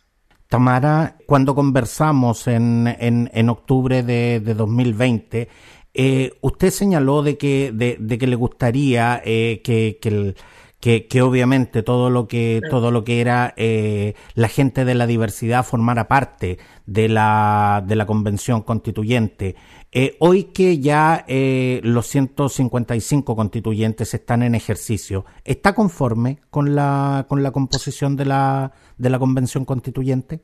Tamara, 0.49 1.17
cuando 1.29 1.55
conversamos 1.55 2.49
en, 2.49 2.99
en, 2.99 3.49
octubre 3.49 4.03
de, 4.03 4.41
de 4.41 4.55
2020, 4.55 5.49
eh, 5.95 6.33
usted 6.41 6.71
señaló 6.73 7.23
de 7.23 7.39
que, 7.39 7.71
de, 7.73 8.19
que 8.19 8.27
le 8.27 8.35
gustaría 8.35 9.23
eh, 9.25 9.63
que, 9.63 10.01
que 10.03 10.09
el 10.09 10.37
que, 10.85 11.23
obviamente 11.23 11.83
todo 11.83 12.11
lo 12.11 12.29
que 12.29 12.61
todo 12.69 12.91
lo 12.91 13.05
que 13.05 13.23
era 13.23 13.55
eh, 13.57 14.15
la 14.35 14.49
gente 14.49 14.85
de 14.85 14.95
la 14.95 15.07
diversidad 15.07 15.65
formara 15.65 16.09
parte 16.09 16.59
de 16.85 17.09
la 17.09 17.83
de 17.87 17.97
la 17.97 18.05
convención 18.05 18.61
constituyente. 18.61 19.57
Eh, 19.93 20.17
hoy 20.21 20.45
que 20.53 20.81
ya 20.81 21.25
eh, 21.27 21.81
los 21.85 22.07
155 22.09 23.35
constituyentes 23.35 24.13
están 24.13 24.43
en 24.43 24.55
ejercicio 24.55 25.25
está 25.45 25.75
conforme 25.75 26.43
con 26.51 26.75
la 26.75 27.25
con 27.29 27.43
la 27.43 27.51
composición 27.51 28.17
de 28.17 28.27
la 28.27 28.73
de 28.99 29.09
la 29.09 29.19
convención 29.19 29.65
constituyente 29.65 30.43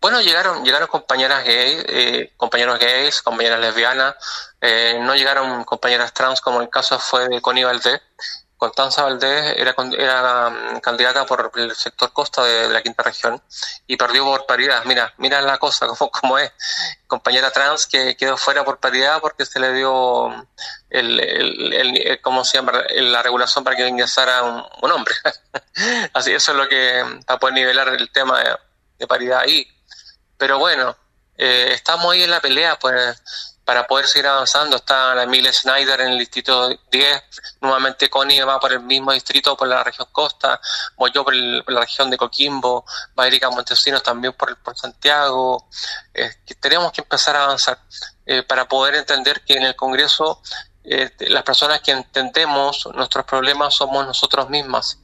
Bueno, 0.00 0.20
llegaron, 0.22 0.64
llegaron 0.64 0.88
compañeras 0.88 1.44
gays, 1.44 1.84
eh, 1.88 2.32
compañeros 2.36 2.78
gays, 2.78 3.20
compañeras 3.20 3.60
lesbianas, 3.60 4.14
eh, 4.60 4.98
no 5.02 5.14
llegaron 5.14 5.64
compañeras 5.64 6.14
trans 6.14 6.40
como 6.40 6.62
el 6.62 6.70
caso 6.70 6.98
fue 6.98 7.28
de 7.28 7.42
Connie 7.42 7.64
Valdés. 7.64 8.00
Constanza 8.58 9.04
Valdés 9.04 9.54
era, 9.56 9.74
era 9.96 10.50
mm, 10.50 10.80
candidata 10.80 11.24
por 11.24 11.50
el 11.54 11.74
sector 11.76 12.12
costa 12.12 12.42
de, 12.42 12.68
la 12.68 12.82
quinta 12.82 13.04
región 13.04 13.40
y 13.86 13.96
perdió 13.96 14.24
por 14.24 14.46
paridad. 14.46 14.82
Mira, 14.84 15.14
mira 15.16 15.40
la 15.40 15.58
cosa 15.58 15.86
como, 16.12 16.38
es. 16.38 16.52
Compañera 17.06 17.50
trans 17.52 17.86
que 17.86 18.16
quedó 18.16 18.36
fuera 18.36 18.64
por 18.64 18.78
paridad 18.78 19.20
porque 19.20 19.46
se 19.46 19.60
le 19.60 19.72
dio 19.72 20.28
el, 20.90 21.20
el, 21.20 21.72
el, 21.72 22.20
¿cómo 22.20 22.44
se 22.44 22.58
llama? 22.58 22.72
la 22.90 23.22
regulación 23.22 23.64
para 23.64 23.76
que 23.76 23.86
ingresara 23.86 24.42
un, 24.42 24.90
hombre. 24.90 25.14
Así, 26.12 26.32
eso 26.34 26.50
es 26.52 26.58
lo 26.58 26.68
que, 26.68 27.22
para 27.26 27.38
poder 27.38 27.54
nivelar 27.54 27.88
el 27.88 28.10
tema 28.10 28.42
de 28.98 29.06
paridad 29.06 29.40
ahí. 29.40 29.66
Pero 30.36 30.58
bueno, 30.58 30.96
eh, 31.38 31.70
estamos 31.72 32.12
ahí 32.12 32.24
en 32.24 32.32
la 32.32 32.40
pelea 32.40 32.76
pues 32.80 33.22
para 33.68 33.86
poder 33.86 34.06
seguir 34.06 34.26
avanzando. 34.28 34.76
Está 34.76 35.14
la 35.14 35.24
Emilia 35.24 35.52
Schneider 35.52 36.00
en 36.00 36.12
el 36.12 36.18
distrito 36.18 36.70
10, 36.90 37.22
nuevamente 37.60 38.08
Connie 38.08 38.40
va 38.40 38.58
por 38.58 38.72
el 38.72 38.80
mismo 38.80 39.12
distrito, 39.12 39.54
por 39.58 39.68
la 39.68 39.84
región 39.84 40.08
Costa, 40.10 40.58
voy 40.96 41.10
yo 41.12 41.22
por, 41.22 41.34
la 41.34 41.80
región 41.80 42.08
de 42.08 42.16
Coquimbo, 42.16 42.86
va 43.18 43.26
Erika 43.26 43.50
Montesinos 43.50 44.02
también 44.02 44.32
por, 44.32 44.56
por 44.62 44.74
Santiago. 44.74 45.68
Eh, 46.14 46.30
tenemos 46.58 46.92
que 46.92 47.02
empezar 47.02 47.36
a 47.36 47.44
avanzar 47.44 47.78
eh, 48.24 48.42
para 48.42 48.66
poder 48.66 48.94
entender 48.94 49.42
que 49.44 49.52
en 49.52 49.64
el 49.64 49.76
Congreso 49.76 50.40
las 50.82 51.42
personas 51.42 51.82
que 51.82 51.90
entendemos 51.90 52.88
nuestros 52.94 53.26
problemas 53.26 53.74
somos 53.74 54.06
nosotros 54.06 54.48
mismas 54.48 54.98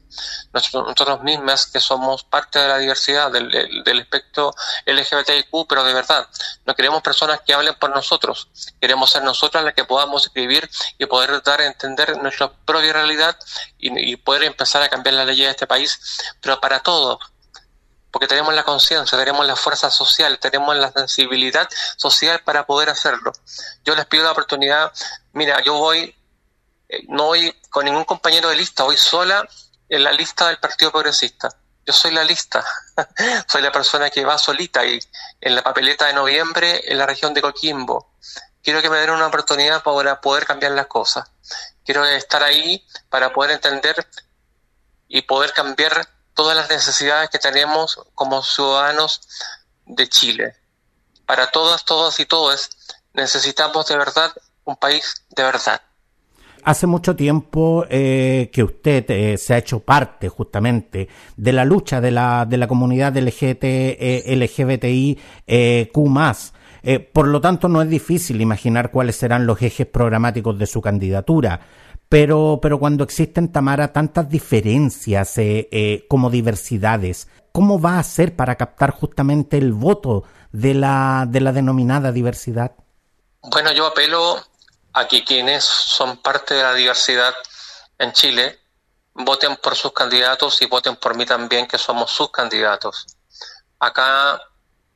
nosotros, 0.53 1.23
mismas 1.23 1.67
que 1.67 1.81
somos 1.81 2.25
parte 2.25 2.59
de 2.59 2.69
la 2.69 2.79
diversidad 2.79 3.31
del, 3.31 3.51
del, 3.51 4.01
espectro 4.01 4.55
LGBTIQ, 4.87 5.67
pero 5.69 5.85
de 5.85 5.95
verdad, 5.95 6.29
no 6.65 6.75
queremos 6.75 7.03
personas 7.03 7.41
que 7.41 7.55
hablen 7.55 7.75
por 7.75 7.91
nosotros, 7.91 8.49
queremos 8.81 9.11
ser 9.11 9.23
nosotras 9.23 9.65
las 9.65 9.75
que 9.75 9.85
podamos 9.85 10.27
escribir 10.27 10.69
y 10.99 11.07
poder 11.07 11.43
dar 11.43 11.61
a 11.61 11.67
entender 11.67 12.17
nuestra 12.23 12.53
propia 12.53 12.93
realidad 12.93 13.37
y, 13.79 14.17
poder 14.17 14.45
empezar 14.45 14.83
a 14.83 14.89
cambiar 14.89 15.15
la 15.15 15.25
ley 15.25 15.41
de 15.41 15.51
este 15.51 15.67
país, 15.67 15.99
pero 16.41 16.61
para 16.61 16.81
todos, 16.81 17.19
porque 18.11 18.29
tenemos 18.29 18.55
la 18.55 18.63
conciencia, 18.63 19.19
tenemos 19.19 19.45
la 19.45 19.57
fuerza 19.57 19.91
social, 19.91 20.39
tenemos 20.39 20.77
la 20.77 20.93
sensibilidad 20.93 21.69
social 21.97 22.41
para 22.45 22.65
poder 22.65 22.89
hacerlo. 22.89 23.33
Yo 23.85 23.97
les 23.97 24.07
pido 24.07 24.23
la 24.23 24.31
oportunidad, 24.31 24.93
mira, 25.33 25.61
yo 25.65 25.75
voy, 25.75 26.15
eh, 26.89 27.03
no 27.09 27.25
voy 27.25 27.53
con 27.71 27.85
ningún 27.85 28.05
compañero 28.05 28.49
de 28.51 28.57
lista, 28.57 28.85
voy 28.85 28.97
sola 28.97 29.47
en 29.95 30.03
la 30.03 30.13
lista 30.13 30.49
del 30.49 30.59
Partido 30.59 30.91
Progresista. 30.91 31.49
Yo 31.87 31.93
soy 31.93 32.11
la 32.13 32.25
lista, 32.25 32.65
soy 33.47 33.63
la 33.63 33.71
persona 33.71 34.11
que 34.11 34.25
va 34.25 34.39
solita 34.39 34.85
y 34.85 34.99
en 35.41 35.55
la 35.55 35.63
papeleta 35.63 36.07
de 36.07 36.15
noviembre 36.15 36.83
en 36.91 36.99
la 36.99 37.07
región 37.07 37.35
de 37.35 37.43
Coquimbo. 37.43 38.15
Quiero 38.63 38.81
que 38.81 38.91
me 38.91 38.99
den 38.99 39.11
una 39.11 39.27
oportunidad 39.27 39.83
para 39.83 40.21
poder 40.21 40.47
cambiar 40.47 40.73
las 40.73 40.87
cosas. 40.87 41.31
Quiero 41.85 42.05
estar 42.07 42.43
ahí 42.43 42.85
para 43.11 43.33
poder 43.33 43.53
entender 43.53 43.95
y 45.07 45.23
poder 45.23 45.53
cambiar 45.53 46.09
todas 46.33 46.57
las 46.57 46.71
necesidades 46.71 47.31
que 47.31 47.39
tenemos 47.39 48.01
como 48.15 48.43
ciudadanos 48.43 49.21
de 49.85 50.09
Chile. 50.09 50.57
Para 51.27 51.51
todas, 51.51 51.85
todos 51.85 52.19
y 52.19 52.27
todas 52.27 52.71
necesitamos 53.13 53.87
de 53.87 53.97
verdad 53.97 54.33
un 54.65 54.77
país 54.77 55.23
de 55.29 55.45
verdad 55.45 55.81
hace 56.65 56.87
mucho 56.87 57.15
tiempo 57.15 57.85
eh, 57.89 58.51
que 58.53 58.65
usted 58.65 59.11
eh, 59.11 59.37
se 59.37 59.55
ha 59.55 59.59
hecho 59.59 59.81
parte 59.81 60.29
justamente 60.29 61.09
de 61.37 61.53
la 61.53 61.65
lucha 61.65 62.01
de 62.01 62.11
la, 62.11 62.47
de 62.47 62.57
la 62.57 62.67
comunidad 62.67 63.17
LGBT, 63.17 63.65
eh, 63.65 64.37
LGBTI 64.37 65.19
Q+. 65.93 66.15
por 67.13 67.29
lo 67.29 67.41
tanto, 67.41 67.69
no 67.69 67.83
es 67.83 67.89
difícil 67.89 68.41
imaginar 68.41 68.91
cuáles 68.91 69.17
serán 69.17 69.47
los 69.47 69.61
ejes 69.63 69.87
programáticos 69.87 70.59
de 70.59 70.67
su 70.67 70.81
candidatura. 70.81 71.61
Pero, 72.09 72.59
pero 72.61 72.79
cuando 72.79 73.05
existen, 73.05 73.51
Tamara, 73.51 73.93
tantas 73.93 74.29
diferencias 74.29 75.39
como 76.09 76.31
diversidades, 76.31 77.29
¿cómo 77.51 77.81
va 77.81 77.99
a 77.99 78.03
ser 78.03 78.37
para 78.37 78.57
captar 78.57 78.91
justamente 78.91 79.57
el 79.59 79.73
voto 79.73 80.25
de 80.53 80.75
la, 80.75 81.27
de 81.29 81.41
la 81.41 81.53
denominada 81.53 82.13
diversidad? 82.13 82.73
Bueno, 83.51 83.73
yo 83.73 83.87
apelo 83.87 84.37
a 84.95 85.07
que 85.07 85.25
quienes 85.25 85.65
son 85.65 86.17
parte 86.19 86.55
de 86.55 86.63
la 86.63 86.73
diversidad 86.73 87.35
en 87.99 88.13
Chile 88.13 88.61
voten 89.13 89.57
por 89.57 89.77
sus 89.77 89.93
candidatos 89.93 90.61
y 90.63 90.67
voten 90.67 90.97
por 90.97 91.17
mí 91.17 91.27
también, 91.27 91.67
que 91.67 91.79
somos 91.79 92.11
sus 92.11 92.31
candidatos. 92.31 93.07
Acá 93.79 94.41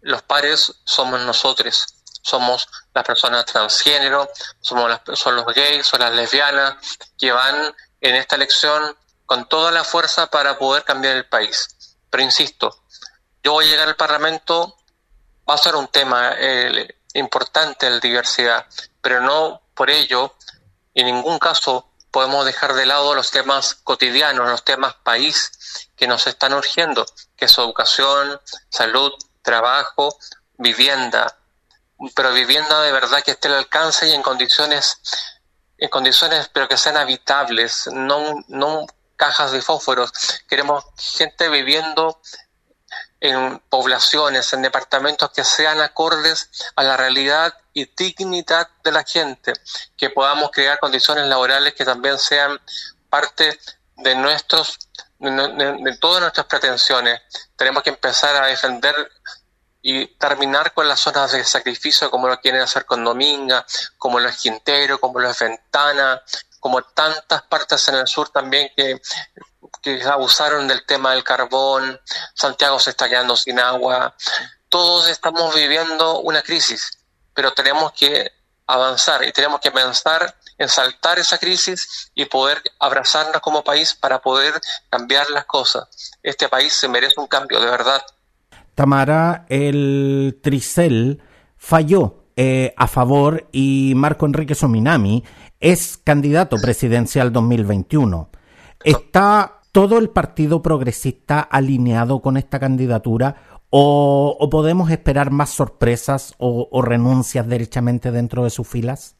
los 0.00 0.22
pares 0.22 0.72
somos 0.84 1.20
nosotros, 1.20 1.86
somos 2.22 2.68
las 2.94 3.04
personas 3.04 3.44
transgénero, 3.44 4.28
somos 4.60 4.88
las, 4.88 5.00
son 5.18 5.36
los 5.36 5.46
gays, 5.46 5.86
son 5.86 6.00
las 6.00 6.12
lesbianas, 6.12 6.76
que 7.16 7.32
van 7.32 7.74
en 8.00 8.14
esta 8.14 8.36
elección 8.36 8.96
con 9.26 9.48
toda 9.48 9.70
la 9.70 9.84
fuerza 9.84 10.28
para 10.30 10.58
poder 10.58 10.84
cambiar 10.84 11.16
el 11.16 11.26
país. 11.26 11.96
Pero 12.08 12.22
insisto, 12.22 12.84
yo 13.42 13.52
voy 13.52 13.66
a 13.66 13.68
llegar 13.68 13.88
al 13.88 13.96
Parlamento, 13.96 14.76
va 15.48 15.54
a 15.54 15.58
ser 15.58 15.74
un 15.76 15.88
tema 15.88 16.34
eh, 16.38 16.96
importante 17.14 17.90
la 17.90 17.98
diversidad, 17.98 18.66
pero 19.08 19.22
no 19.22 19.62
por 19.72 19.88
ello, 19.88 20.34
en 20.92 21.06
ningún 21.06 21.38
caso 21.38 21.90
podemos 22.10 22.44
dejar 22.44 22.74
de 22.74 22.84
lado 22.84 23.14
los 23.14 23.30
temas 23.30 23.74
cotidianos, 23.74 24.50
los 24.50 24.64
temas 24.66 24.96
país 24.96 25.88
que 25.96 26.06
nos 26.06 26.26
están 26.26 26.52
urgiendo, 26.52 27.06
que 27.34 27.46
es 27.46 27.56
educación, 27.56 28.38
salud, 28.68 29.10
trabajo, 29.40 30.14
vivienda, 30.58 31.38
pero 32.14 32.34
vivienda 32.34 32.82
de 32.82 32.92
verdad 32.92 33.22
que 33.24 33.30
esté 33.30 33.48
al 33.48 33.54
alcance 33.54 34.06
y 34.06 34.12
en 34.12 34.20
condiciones, 34.20 35.00
en 35.78 35.88
condiciones 35.88 36.50
pero 36.52 36.68
que 36.68 36.76
sean 36.76 36.98
habitables, 36.98 37.88
no, 37.90 38.44
no 38.48 38.84
cajas 39.16 39.52
de 39.52 39.62
fósforos. 39.62 40.12
Queremos 40.46 40.84
gente 40.98 41.48
viviendo 41.48 42.20
en 43.20 43.58
poblaciones, 43.68 44.52
en 44.52 44.62
departamentos 44.62 45.30
que 45.30 45.44
sean 45.44 45.80
acordes 45.80 46.50
a 46.76 46.82
la 46.82 46.96
realidad 46.96 47.54
y 47.72 47.86
dignidad 47.96 48.68
de 48.84 48.92
la 48.92 49.04
gente, 49.04 49.52
que 49.96 50.10
podamos 50.10 50.50
crear 50.50 50.78
condiciones 50.78 51.26
laborales 51.26 51.74
que 51.74 51.84
también 51.84 52.18
sean 52.18 52.60
parte 53.08 53.58
de 53.96 54.14
nuestros 54.14 54.78
de, 55.18 55.96
todas 56.00 56.20
nuestras 56.20 56.46
pretensiones. 56.46 57.20
Tenemos 57.56 57.82
que 57.82 57.90
empezar 57.90 58.42
a 58.42 58.46
defender 58.46 58.94
y 59.82 60.06
terminar 60.16 60.72
con 60.72 60.88
las 60.88 61.00
zonas 61.00 61.32
de 61.32 61.44
sacrificio 61.44 62.10
como 62.10 62.28
lo 62.28 62.40
quieren 62.40 62.60
hacer 62.60 62.84
con 62.84 63.04
Dominga, 63.04 63.64
como 63.96 64.20
los 64.20 64.36
Quintero, 64.36 65.00
como 65.00 65.20
los 65.20 65.38
Ventana, 65.38 66.22
como 66.60 66.82
tantas 66.82 67.42
partes 67.42 67.86
en 67.88 67.96
el 67.96 68.06
sur 68.06 68.30
también 68.30 68.70
que 68.76 69.00
que 69.82 70.02
abusaron 70.02 70.68
del 70.68 70.84
tema 70.86 71.12
del 71.12 71.24
carbón, 71.24 72.00
Santiago 72.34 72.78
se 72.78 72.90
está 72.90 73.08
quedando 73.08 73.36
sin 73.36 73.58
agua, 73.58 74.14
todos 74.68 75.08
estamos 75.08 75.54
viviendo 75.54 76.20
una 76.20 76.42
crisis, 76.42 76.98
pero 77.34 77.52
tenemos 77.52 77.92
que 77.92 78.30
avanzar 78.66 79.24
y 79.24 79.32
tenemos 79.32 79.60
que 79.60 79.70
pensar 79.70 80.34
en 80.58 80.68
saltar 80.68 81.18
esa 81.18 81.38
crisis 81.38 82.10
y 82.14 82.26
poder 82.26 82.60
abrazarnos 82.78 83.40
como 83.40 83.64
país 83.64 83.94
para 83.94 84.20
poder 84.20 84.54
cambiar 84.90 85.30
las 85.30 85.46
cosas. 85.46 86.12
Este 86.22 86.48
país 86.48 86.74
se 86.74 86.88
merece 86.88 87.14
un 87.18 87.26
cambio, 87.26 87.60
de 87.60 87.70
verdad. 87.70 88.02
Tamara, 88.74 89.46
el 89.48 90.38
Tricel 90.42 91.22
falló 91.56 92.24
eh, 92.36 92.74
a 92.76 92.86
favor 92.86 93.48
y 93.50 93.94
Marco 93.96 94.26
Enrique 94.26 94.54
Sominami 94.54 95.24
es 95.60 95.98
candidato 95.98 96.56
presidencial 96.58 97.32
2021. 97.32 98.30
Está 98.84 99.57
todo 99.78 99.98
el 99.98 100.10
Partido 100.10 100.60
Progresista 100.60 101.38
alineado 101.38 102.20
con 102.20 102.36
esta 102.36 102.58
candidatura 102.58 103.60
o, 103.70 104.48
podemos 104.50 104.90
esperar 104.90 105.30
más 105.30 105.50
sorpresas 105.50 106.34
o, 106.38 106.82
renuncias 106.82 107.46
derechamente 107.46 108.10
dentro 108.10 108.42
de 108.42 108.50
sus 108.50 108.66
filas? 108.66 109.14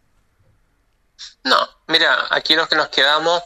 No, 1.45 1.57
mira, 1.87 2.27
aquí 2.31 2.57
los 2.57 2.67
que 2.67 2.75
nos 2.75 2.89
quedamos 2.89 3.41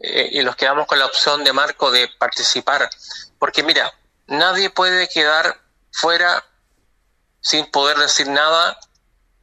eh, 0.00 0.28
y 0.32 0.42
los 0.42 0.56
quedamos 0.56 0.88
con 0.88 0.98
la 0.98 1.06
opción 1.06 1.44
de 1.44 1.52
Marco 1.52 1.92
de 1.92 2.08
participar, 2.18 2.90
porque 3.38 3.62
mira, 3.62 3.88
nadie 4.26 4.70
puede 4.70 5.06
quedar 5.06 5.56
fuera 5.92 6.42
sin 7.40 7.70
poder 7.70 7.96
decir 7.96 8.26
nada 8.26 8.76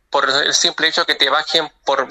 por 0.10 0.30
el 0.30 0.54
simple 0.54 0.90
hecho 0.90 1.06
que 1.06 1.16
te 1.16 1.30
bajen 1.30 1.72
por 1.86 2.06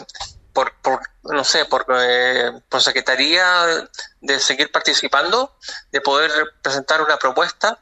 por, 0.56 0.72
por 0.80 1.02
no 1.24 1.44
sé, 1.44 1.66
por, 1.66 1.84
eh, 1.90 2.50
por 2.70 2.82
secretaría 2.82 3.86
de 4.22 4.40
seguir 4.40 4.72
participando, 4.72 5.54
de 5.92 6.00
poder 6.00 6.32
presentar 6.62 7.02
una 7.02 7.18
propuesta. 7.18 7.78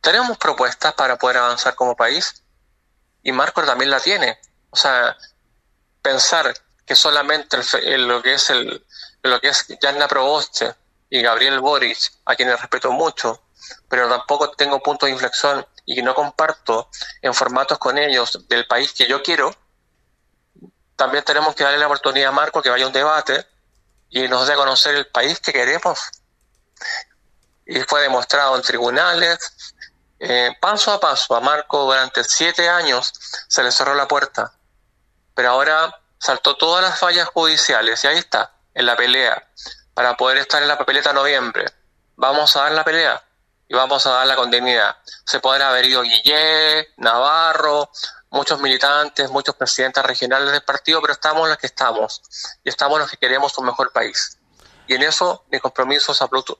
Tenemos 0.00 0.36
propuestas 0.36 0.94
para 0.94 1.16
poder 1.16 1.36
avanzar 1.36 1.76
como 1.76 1.94
país 1.94 2.42
y 3.22 3.30
Marcos 3.30 3.66
también 3.66 3.88
la 3.88 4.00
tiene. 4.00 4.40
O 4.70 4.76
sea, 4.76 5.16
pensar 6.02 6.52
que 6.84 6.96
solamente 6.96 7.56
lo 7.98 8.20
que 8.20 8.34
es 8.34 8.50
el 8.50 8.84
lo 9.22 9.40
que 9.40 9.48
es 9.48 9.66
Proboste 10.08 10.74
y 11.08 11.22
Gabriel 11.22 11.60
Boric, 11.60 11.98
a 12.24 12.34
quienes 12.34 12.60
respeto 12.60 12.90
mucho, 12.90 13.44
pero 13.88 14.08
tampoco 14.08 14.50
tengo 14.50 14.82
punto 14.82 15.06
de 15.06 15.12
inflexión 15.12 15.64
y 15.86 16.02
no 16.02 16.16
comparto 16.16 16.88
en 17.22 17.32
formatos 17.32 17.78
con 17.78 17.96
ellos 17.96 18.48
del 18.48 18.66
país 18.66 18.92
que 18.92 19.06
yo 19.06 19.22
quiero, 19.22 19.54
también 21.00 21.24
tenemos 21.24 21.54
que 21.54 21.64
darle 21.64 21.78
la 21.78 21.86
oportunidad 21.86 22.28
a 22.28 22.32
Marco 22.32 22.60
que 22.60 22.68
vaya 22.68 22.84
a 22.84 22.88
un 22.88 22.92
debate 22.92 23.46
y 24.10 24.28
nos 24.28 24.46
dé 24.46 24.52
a 24.52 24.56
conocer 24.56 24.94
el 24.94 25.06
país 25.06 25.40
que 25.40 25.50
queremos. 25.50 25.98
Y 27.64 27.80
fue 27.84 28.02
demostrado 28.02 28.54
en 28.54 28.60
tribunales, 28.60 29.74
eh, 30.18 30.54
paso 30.60 30.92
a 30.92 31.00
paso, 31.00 31.34
a 31.34 31.40
Marco 31.40 31.84
durante 31.84 32.22
siete 32.22 32.68
años 32.68 33.14
se 33.48 33.62
le 33.62 33.72
cerró 33.72 33.94
la 33.94 34.06
puerta, 34.06 34.52
pero 35.34 35.52
ahora 35.52 35.98
saltó 36.18 36.58
todas 36.58 36.82
las 36.82 36.98
fallas 36.98 37.28
judiciales 37.28 38.04
y 38.04 38.06
ahí 38.06 38.18
está, 38.18 38.52
en 38.74 38.84
la 38.84 38.94
pelea, 38.94 39.48
para 39.94 40.18
poder 40.18 40.36
estar 40.36 40.60
en 40.60 40.68
la 40.68 40.76
papeleta 40.76 41.14
noviembre. 41.14 41.64
Vamos 42.16 42.54
a 42.56 42.64
dar 42.64 42.72
la 42.72 42.84
pelea 42.84 43.24
y 43.66 43.74
vamos 43.74 44.04
a 44.04 44.10
dar 44.10 44.26
la 44.26 44.36
continuidad. 44.36 44.98
Se 45.24 45.40
podrá 45.40 45.70
haber 45.70 45.86
ido 45.86 46.02
Guillé, 46.02 46.92
Navarro, 46.98 47.90
muchos 48.30 48.60
militantes, 48.60 49.30
muchos 49.30 49.54
presidentes 49.54 50.02
regionales 50.04 50.52
del 50.52 50.62
partido, 50.62 51.00
pero 51.00 51.12
estamos 51.12 51.48
los 51.48 51.58
que 51.58 51.66
estamos 51.66 52.22
y 52.64 52.68
estamos 52.68 52.98
los 52.98 53.10
que 53.10 53.16
queremos 53.16 53.56
un 53.58 53.66
mejor 53.66 53.92
país. 53.92 54.38
Y 54.86 54.94
en 54.94 55.02
eso 55.02 55.44
mi 55.50 55.60
compromiso 55.60 56.12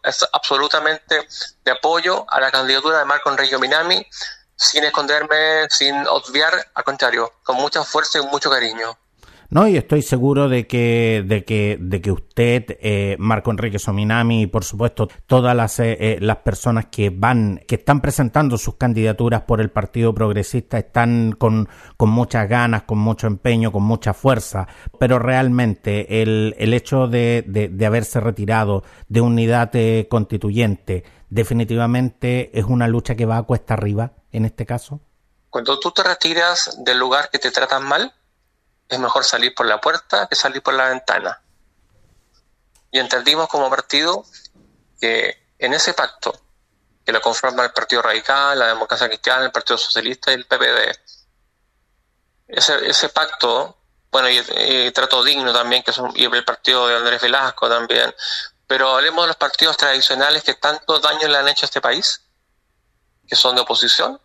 es, 0.05 0.27
absolutamente 0.33 1.27
de 1.65 1.71
apoyo 1.71 2.27
a 2.29 2.41
la 2.41 2.51
candidatura 2.51 2.99
de 2.99 3.05
Marco 3.05 3.31
Enrique 3.31 3.59
Minami, 3.59 4.07
sin 4.55 4.85
esconderme, 4.85 5.69
sin 5.71 6.07
obviar, 6.07 6.71
al 6.75 6.85
contrario, 6.85 7.33
con 7.43 7.57
mucha 7.57 7.83
fuerza 7.83 8.19
y 8.19 8.23
mucho 8.23 8.51
cariño. 8.51 8.97
No, 9.51 9.67
y 9.67 9.77
estoy 9.77 10.03
seguro 10.03 10.49
de 10.49 10.69
que, 10.69 11.25
de 11.27 11.45
que, 11.45 11.77
de 11.81 12.01
que 12.01 12.13
usted, 12.13 12.79
eh, 12.81 13.17
Marco 13.19 13.51
Enrique 13.51 13.81
Sominami 13.81 14.43
y 14.43 14.47
por 14.47 14.63
supuesto 14.63 15.09
todas 15.27 15.57
las, 15.57 15.81
eh, 15.81 15.97
eh, 15.99 16.19
las 16.21 16.37
personas 16.37 16.87
que 16.87 17.11
van, 17.11 17.61
que 17.67 17.75
están 17.75 18.01
presentando 18.01 18.57
sus 18.59 18.77
candidaturas 18.77 19.43
por 19.43 19.61
el 19.61 19.71
Partido 19.71 20.15
Progresista 20.15 20.79
están 20.79 21.33
con, 21.33 21.69
con 21.97 22.11
muchas 22.11 22.49
ganas, 22.49 22.85
con 22.85 22.99
mucho 22.99 23.27
empeño, 23.27 23.73
con 23.73 23.83
mucha 23.83 24.15
fuerza, 24.15 24.69
pero 25.01 25.19
realmente 25.19 26.23
el, 26.23 26.55
el 26.57 26.73
hecho 26.73 27.09
de, 27.09 27.45
de, 27.45 27.69
de 27.69 27.87
haberse 27.87 28.21
retirado 28.21 28.85
de 29.09 29.21
unidad 29.21 29.73
constituyente 30.09 31.03
definitivamente 31.29 32.57
es 32.57 32.67
una 32.67 32.87
lucha 32.87 33.17
que 33.17 33.27
va 33.27 33.39
a 33.39 33.43
cuesta 33.43 33.75
arriba 33.75 34.13
en 34.31 34.45
este 34.45 34.65
caso. 34.65 35.01
Cuando 35.49 35.81
tú 35.81 35.91
te 35.91 36.05
retiras 36.05 36.79
del 36.85 37.01
lugar 37.01 37.31
que 37.31 37.41
te 37.41 37.51
tratan 37.51 37.83
mal, 37.85 38.13
es 38.91 38.99
mejor 38.99 39.25
salir 39.25 39.55
por 39.55 39.67
la 39.67 39.81
puerta 39.81 40.27
que 40.27 40.35
salir 40.35 40.63
por 40.63 40.75
la 40.75 40.89
ventana. 40.89 41.41
Y 42.91 42.99
entendimos 42.99 43.49
como 43.49 43.71
partido 43.71 44.25
que 45.01 45.55
en 45.59 45.73
ese 45.75 45.95
pacto, 45.95 46.39
que 47.05 47.13
lo 47.13 47.21
conforma 47.21 47.65
el 47.65 47.73
Partido 47.73 48.03
Radical, 48.03 48.59
la 48.59 48.67
Democracia 48.67 49.09
Cristiana, 49.09 49.45
el 49.45 49.53
Partido 49.53 49.79
Socialista 49.79 50.33
y 50.33 50.35
el 50.35 50.47
PPD, 50.47 50.99
ese, 52.49 52.89
ese 52.89 53.09
pacto, 53.11 53.77
bueno, 54.11 54.29
y, 54.29 54.91
trato 54.91 55.23
digno 55.23 55.53
también, 55.53 55.85
que 55.85 55.93
es 55.93 56.01
y 56.15 56.25
el 56.25 56.45
partido 56.45 56.89
de 56.89 56.97
Andrés 56.97 57.23
Velasco 57.23 57.69
también, 57.69 58.13
pero 58.67 58.97
hablemos 58.97 59.25
de 59.25 59.29
los 59.29 59.37
partidos 59.37 59.77
tradicionales 59.77 60.43
que 60.43 60.55
tanto 60.55 60.99
daño 60.99 61.29
le 61.29 61.37
han 61.37 61.49
hecho 61.49 61.65
a 61.65 61.69
este 61.69 61.81
país, 61.81 62.23
que 63.29 63.37
son 63.37 63.55
de 63.55 63.61
oposición, 63.61 64.21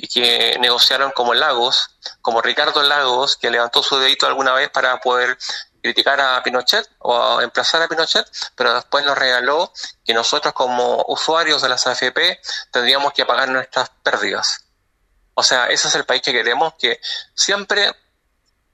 y 0.00 0.06
que 0.06 0.56
negociaron 0.60 1.10
como 1.10 1.34
Lagos, 1.34 1.90
como 2.22 2.40
Ricardo 2.40 2.82
Lagos, 2.82 3.36
que 3.36 3.50
levantó 3.50 3.82
su 3.82 3.98
dedito 3.98 4.26
alguna 4.26 4.52
vez 4.52 4.70
para 4.70 5.00
poder 5.00 5.36
criticar 5.82 6.20
a 6.20 6.42
Pinochet 6.42 6.88
o 6.98 7.40
emplazar 7.40 7.82
a 7.82 7.88
Pinochet, 7.88 8.26
pero 8.54 8.74
después 8.74 9.04
nos 9.04 9.18
regaló 9.18 9.72
que 10.04 10.14
nosotros 10.14 10.54
como 10.54 11.04
usuarios 11.08 11.62
de 11.62 11.68
las 11.68 11.86
AFP 11.86 12.40
tendríamos 12.70 13.12
que 13.12 13.26
pagar 13.26 13.48
nuestras 13.48 13.90
pérdidas. 14.02 14.64
O 15.34 15.42
sea, 15.42 15.66
ese 15.66 15.88
es 15.88 15.94
el 15.94 16.04
país 16.04 16.22
que 16.22 16.32
queremos, 16.32 16.74
que 16.78 17.00
siempre, 17.34 17.92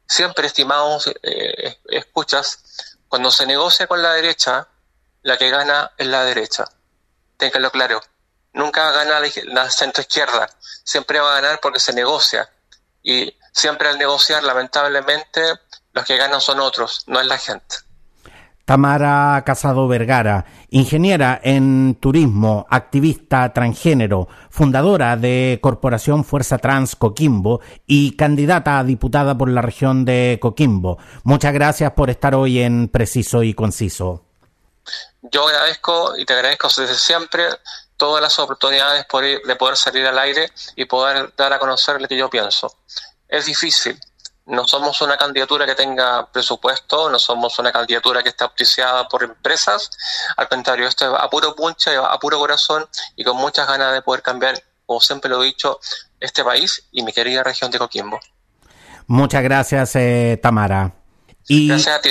siempre, 0.06 0.46
estimados 0.46 1.10
eh, 1.22 1.78
escuchas, 1.88 2.96
cuando 3.08 3.30
se 3.30 3.46
negocia 3.46 3.87
con 3.87 4.02
la 4.02 4.12
derecha, 4.12 4.68
la 5.22 5.37
que 5.38 5.50
gana 5.50 5.92
es 5.96 6.06
la 6.06 6.24
derecha. 6.24 6.64
Ténganlo 7.37 7.70
claro 7.70 8.00
nunca 8.55 8.90
gana 8.93 9.21
la, 9.47 9.71
centro 9.71 10.01
izquierda, 10.01 10.49
siempre 10.85 11.21
va 11.21 11.37
a 11.37 11.40
ganar 11.40 11.61
porque 11.61 11.81
se 11.81 11.93
negocia. 11.93 12.49
Y 13.03 13.37
siempre 13.53 13.88
al 13.88 13.99
negociar, 13.99 14.43
lamentablemente, 14.43 15.43
los 15.93 16.05
que 16.05 16.17
ganan 16.17 16.40
son 16.40 16.61
otros, 16.61 17.05
no 17.07 17.21
es 17.21 17.27
la 17.27 17.37
gente. 17.37 17.77
Tamara 18.64 19.43
Casado 19.45 19.87
Vergara, 19.88 20.47
ingeniera 20.71 21.38
en 21.43 21.99
turismo, 22.01 22.67
activista 22.71 23.53
transgénero, 23.53 24.27
fundadora 24.49 25.19
de 25.19 25.59
Corporación 25.62 26.25
Fuerza 26.25 26.57
Trans 26.57 26.97
Coquimbo 26.97 27.61
y 27.87 28.17
candidata 28.17 28.79
a 28.79 28.85
diputada 28.85 29.37
por 29.37 29.51
la 29.51 29.61
región 29.61 30.07
de 30.07 30.38
Coquimbo. 30.40 30.97
Muchas 31.25 31.53
gracias 31.53 31.93
por 31.93 32.09
estar 32.09 32.35
hoy 32.35 32.61
en 32.61 32.88
Preciso 32.88 33.43
y 33.43 33.53
Conciso. 33.53 34.25
Yo 35.21 35.47
agradezco 35.47 36.17
y 36.17 36.25
te 36.25 36.33
agradezco 36.33 36.69
desde 36.69 36.95
siempre 36.95 37.45
todas 38.05 38.21
las 38.21 38.38
oportunidades 38.38 39.07
de 39.47 39.57
poder 39.57 39.77
salir 39.79 40.07
al 40.07 40.19
aire 40.19 40.53
y 40.77 40.85
poder 40.85 41.33
dar 41.38 41.55
a 41.55 41.59
conocer 41.59 41.99
lo 41.99 42.07
que 42.07 42.19
yo 42.19 42.29
pienso. 42.29 42.71
Es 43.27 43.47
difícil. 43.47 43.99
No 44.45 44.69
somos 44.69 45.01
una 45.01 45.17
candidatura 45.17 45.64
que 45.64 45.75
tenga 45.75 46.31
presupuesto, 46.31 47.09
no 47.09 47.19
somos 47.19 47.59
una 47.59 47.73
candidatura 47.73 48.23
que 48.23 48.29
esté 48.29 48.45
auspiciada 48.45 49.09
por 49.09 49.23
empresas. 49.23 49.88
Al 50.37 50.51
contrario, 50.51 50.87
esto 50.87 51.14
es 51.14 51.19
a 51.19 51.31
puro 51.31 51.57
puncha, 51.57 51.93
a 51.99 52.19
puro 52.19 52.38
corazón 52.38 52.87
y 53.17 53.25
con 53.25 53.38
muchas 53.38 53.67
ganas 53.67 53.95
de 53.95 54.03
poder 54.03 54.21
cambiar, 54.21 54.62
como 54.85 55.01
siempre 55.01 55.31
lo 55.31 55.43
he 55.43 55.47
dicho, 55.47 55.81
este 56.21 56.45
país 56.45 56.87
y 56.93 57.03
mi 57.05 57.12
querida 57.14 57.43
región 57.43 57.71
de 57.71 57.79
Coquimbo. 57.79 58.21
Muchas 59.07 59.43
gracias, 59.43 59.97
eh, 59.97 60.38
Tamara. 60.43 60.93
gracias 61.49 61.97
a 61.97 62.03
ti. 62.03 62.11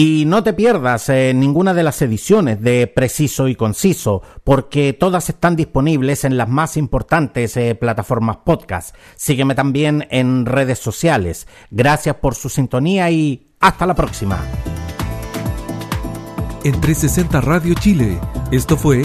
Y 0.00 0.26
no 0.26 0.44
te 0.44 0.52
pierdas 0.52 1.08
eh, 1.08 1.32
ninguna 1.34 1.74
de 1.74 1.82
las 1.82 2.00
ediciones 2.02 2.62
de 2.62 2.86
Preciso 2.86 3.48
y 3.48 3.56
Conciso, 3.56 4.22
porque 4.44 4.92
todas 4.92 5.28
están 5.28 5.56
disponibles 5.56 6.22
en 6.22 6.36
las 6.36 6.48
más 6.48 6.76
importantes 6.76 7.56
eh, 7.56 7.74
plataformas 7.74 8.36
podcast. 8.44 8.94
Sígueme 9.16 9.56
también 9.56 10.06
en 10.12 10.46
redes 10.46 10.78
sociales. 10.78 11.48
Gracias 11.72 12.14
por 12.14 12.36
su 12.36 12.48
sintonía 12.48 13.10
y 13.10 13.50
hasta 13.58 13.86
la 13.86 13.96
próxima. 13.96 14.38
En 16.62 16.80
360 16.80 17.40
Radio 17.40 17.74
Chile, 17.74 18.20
esto 18.52 18.76
fue 18.76 19.04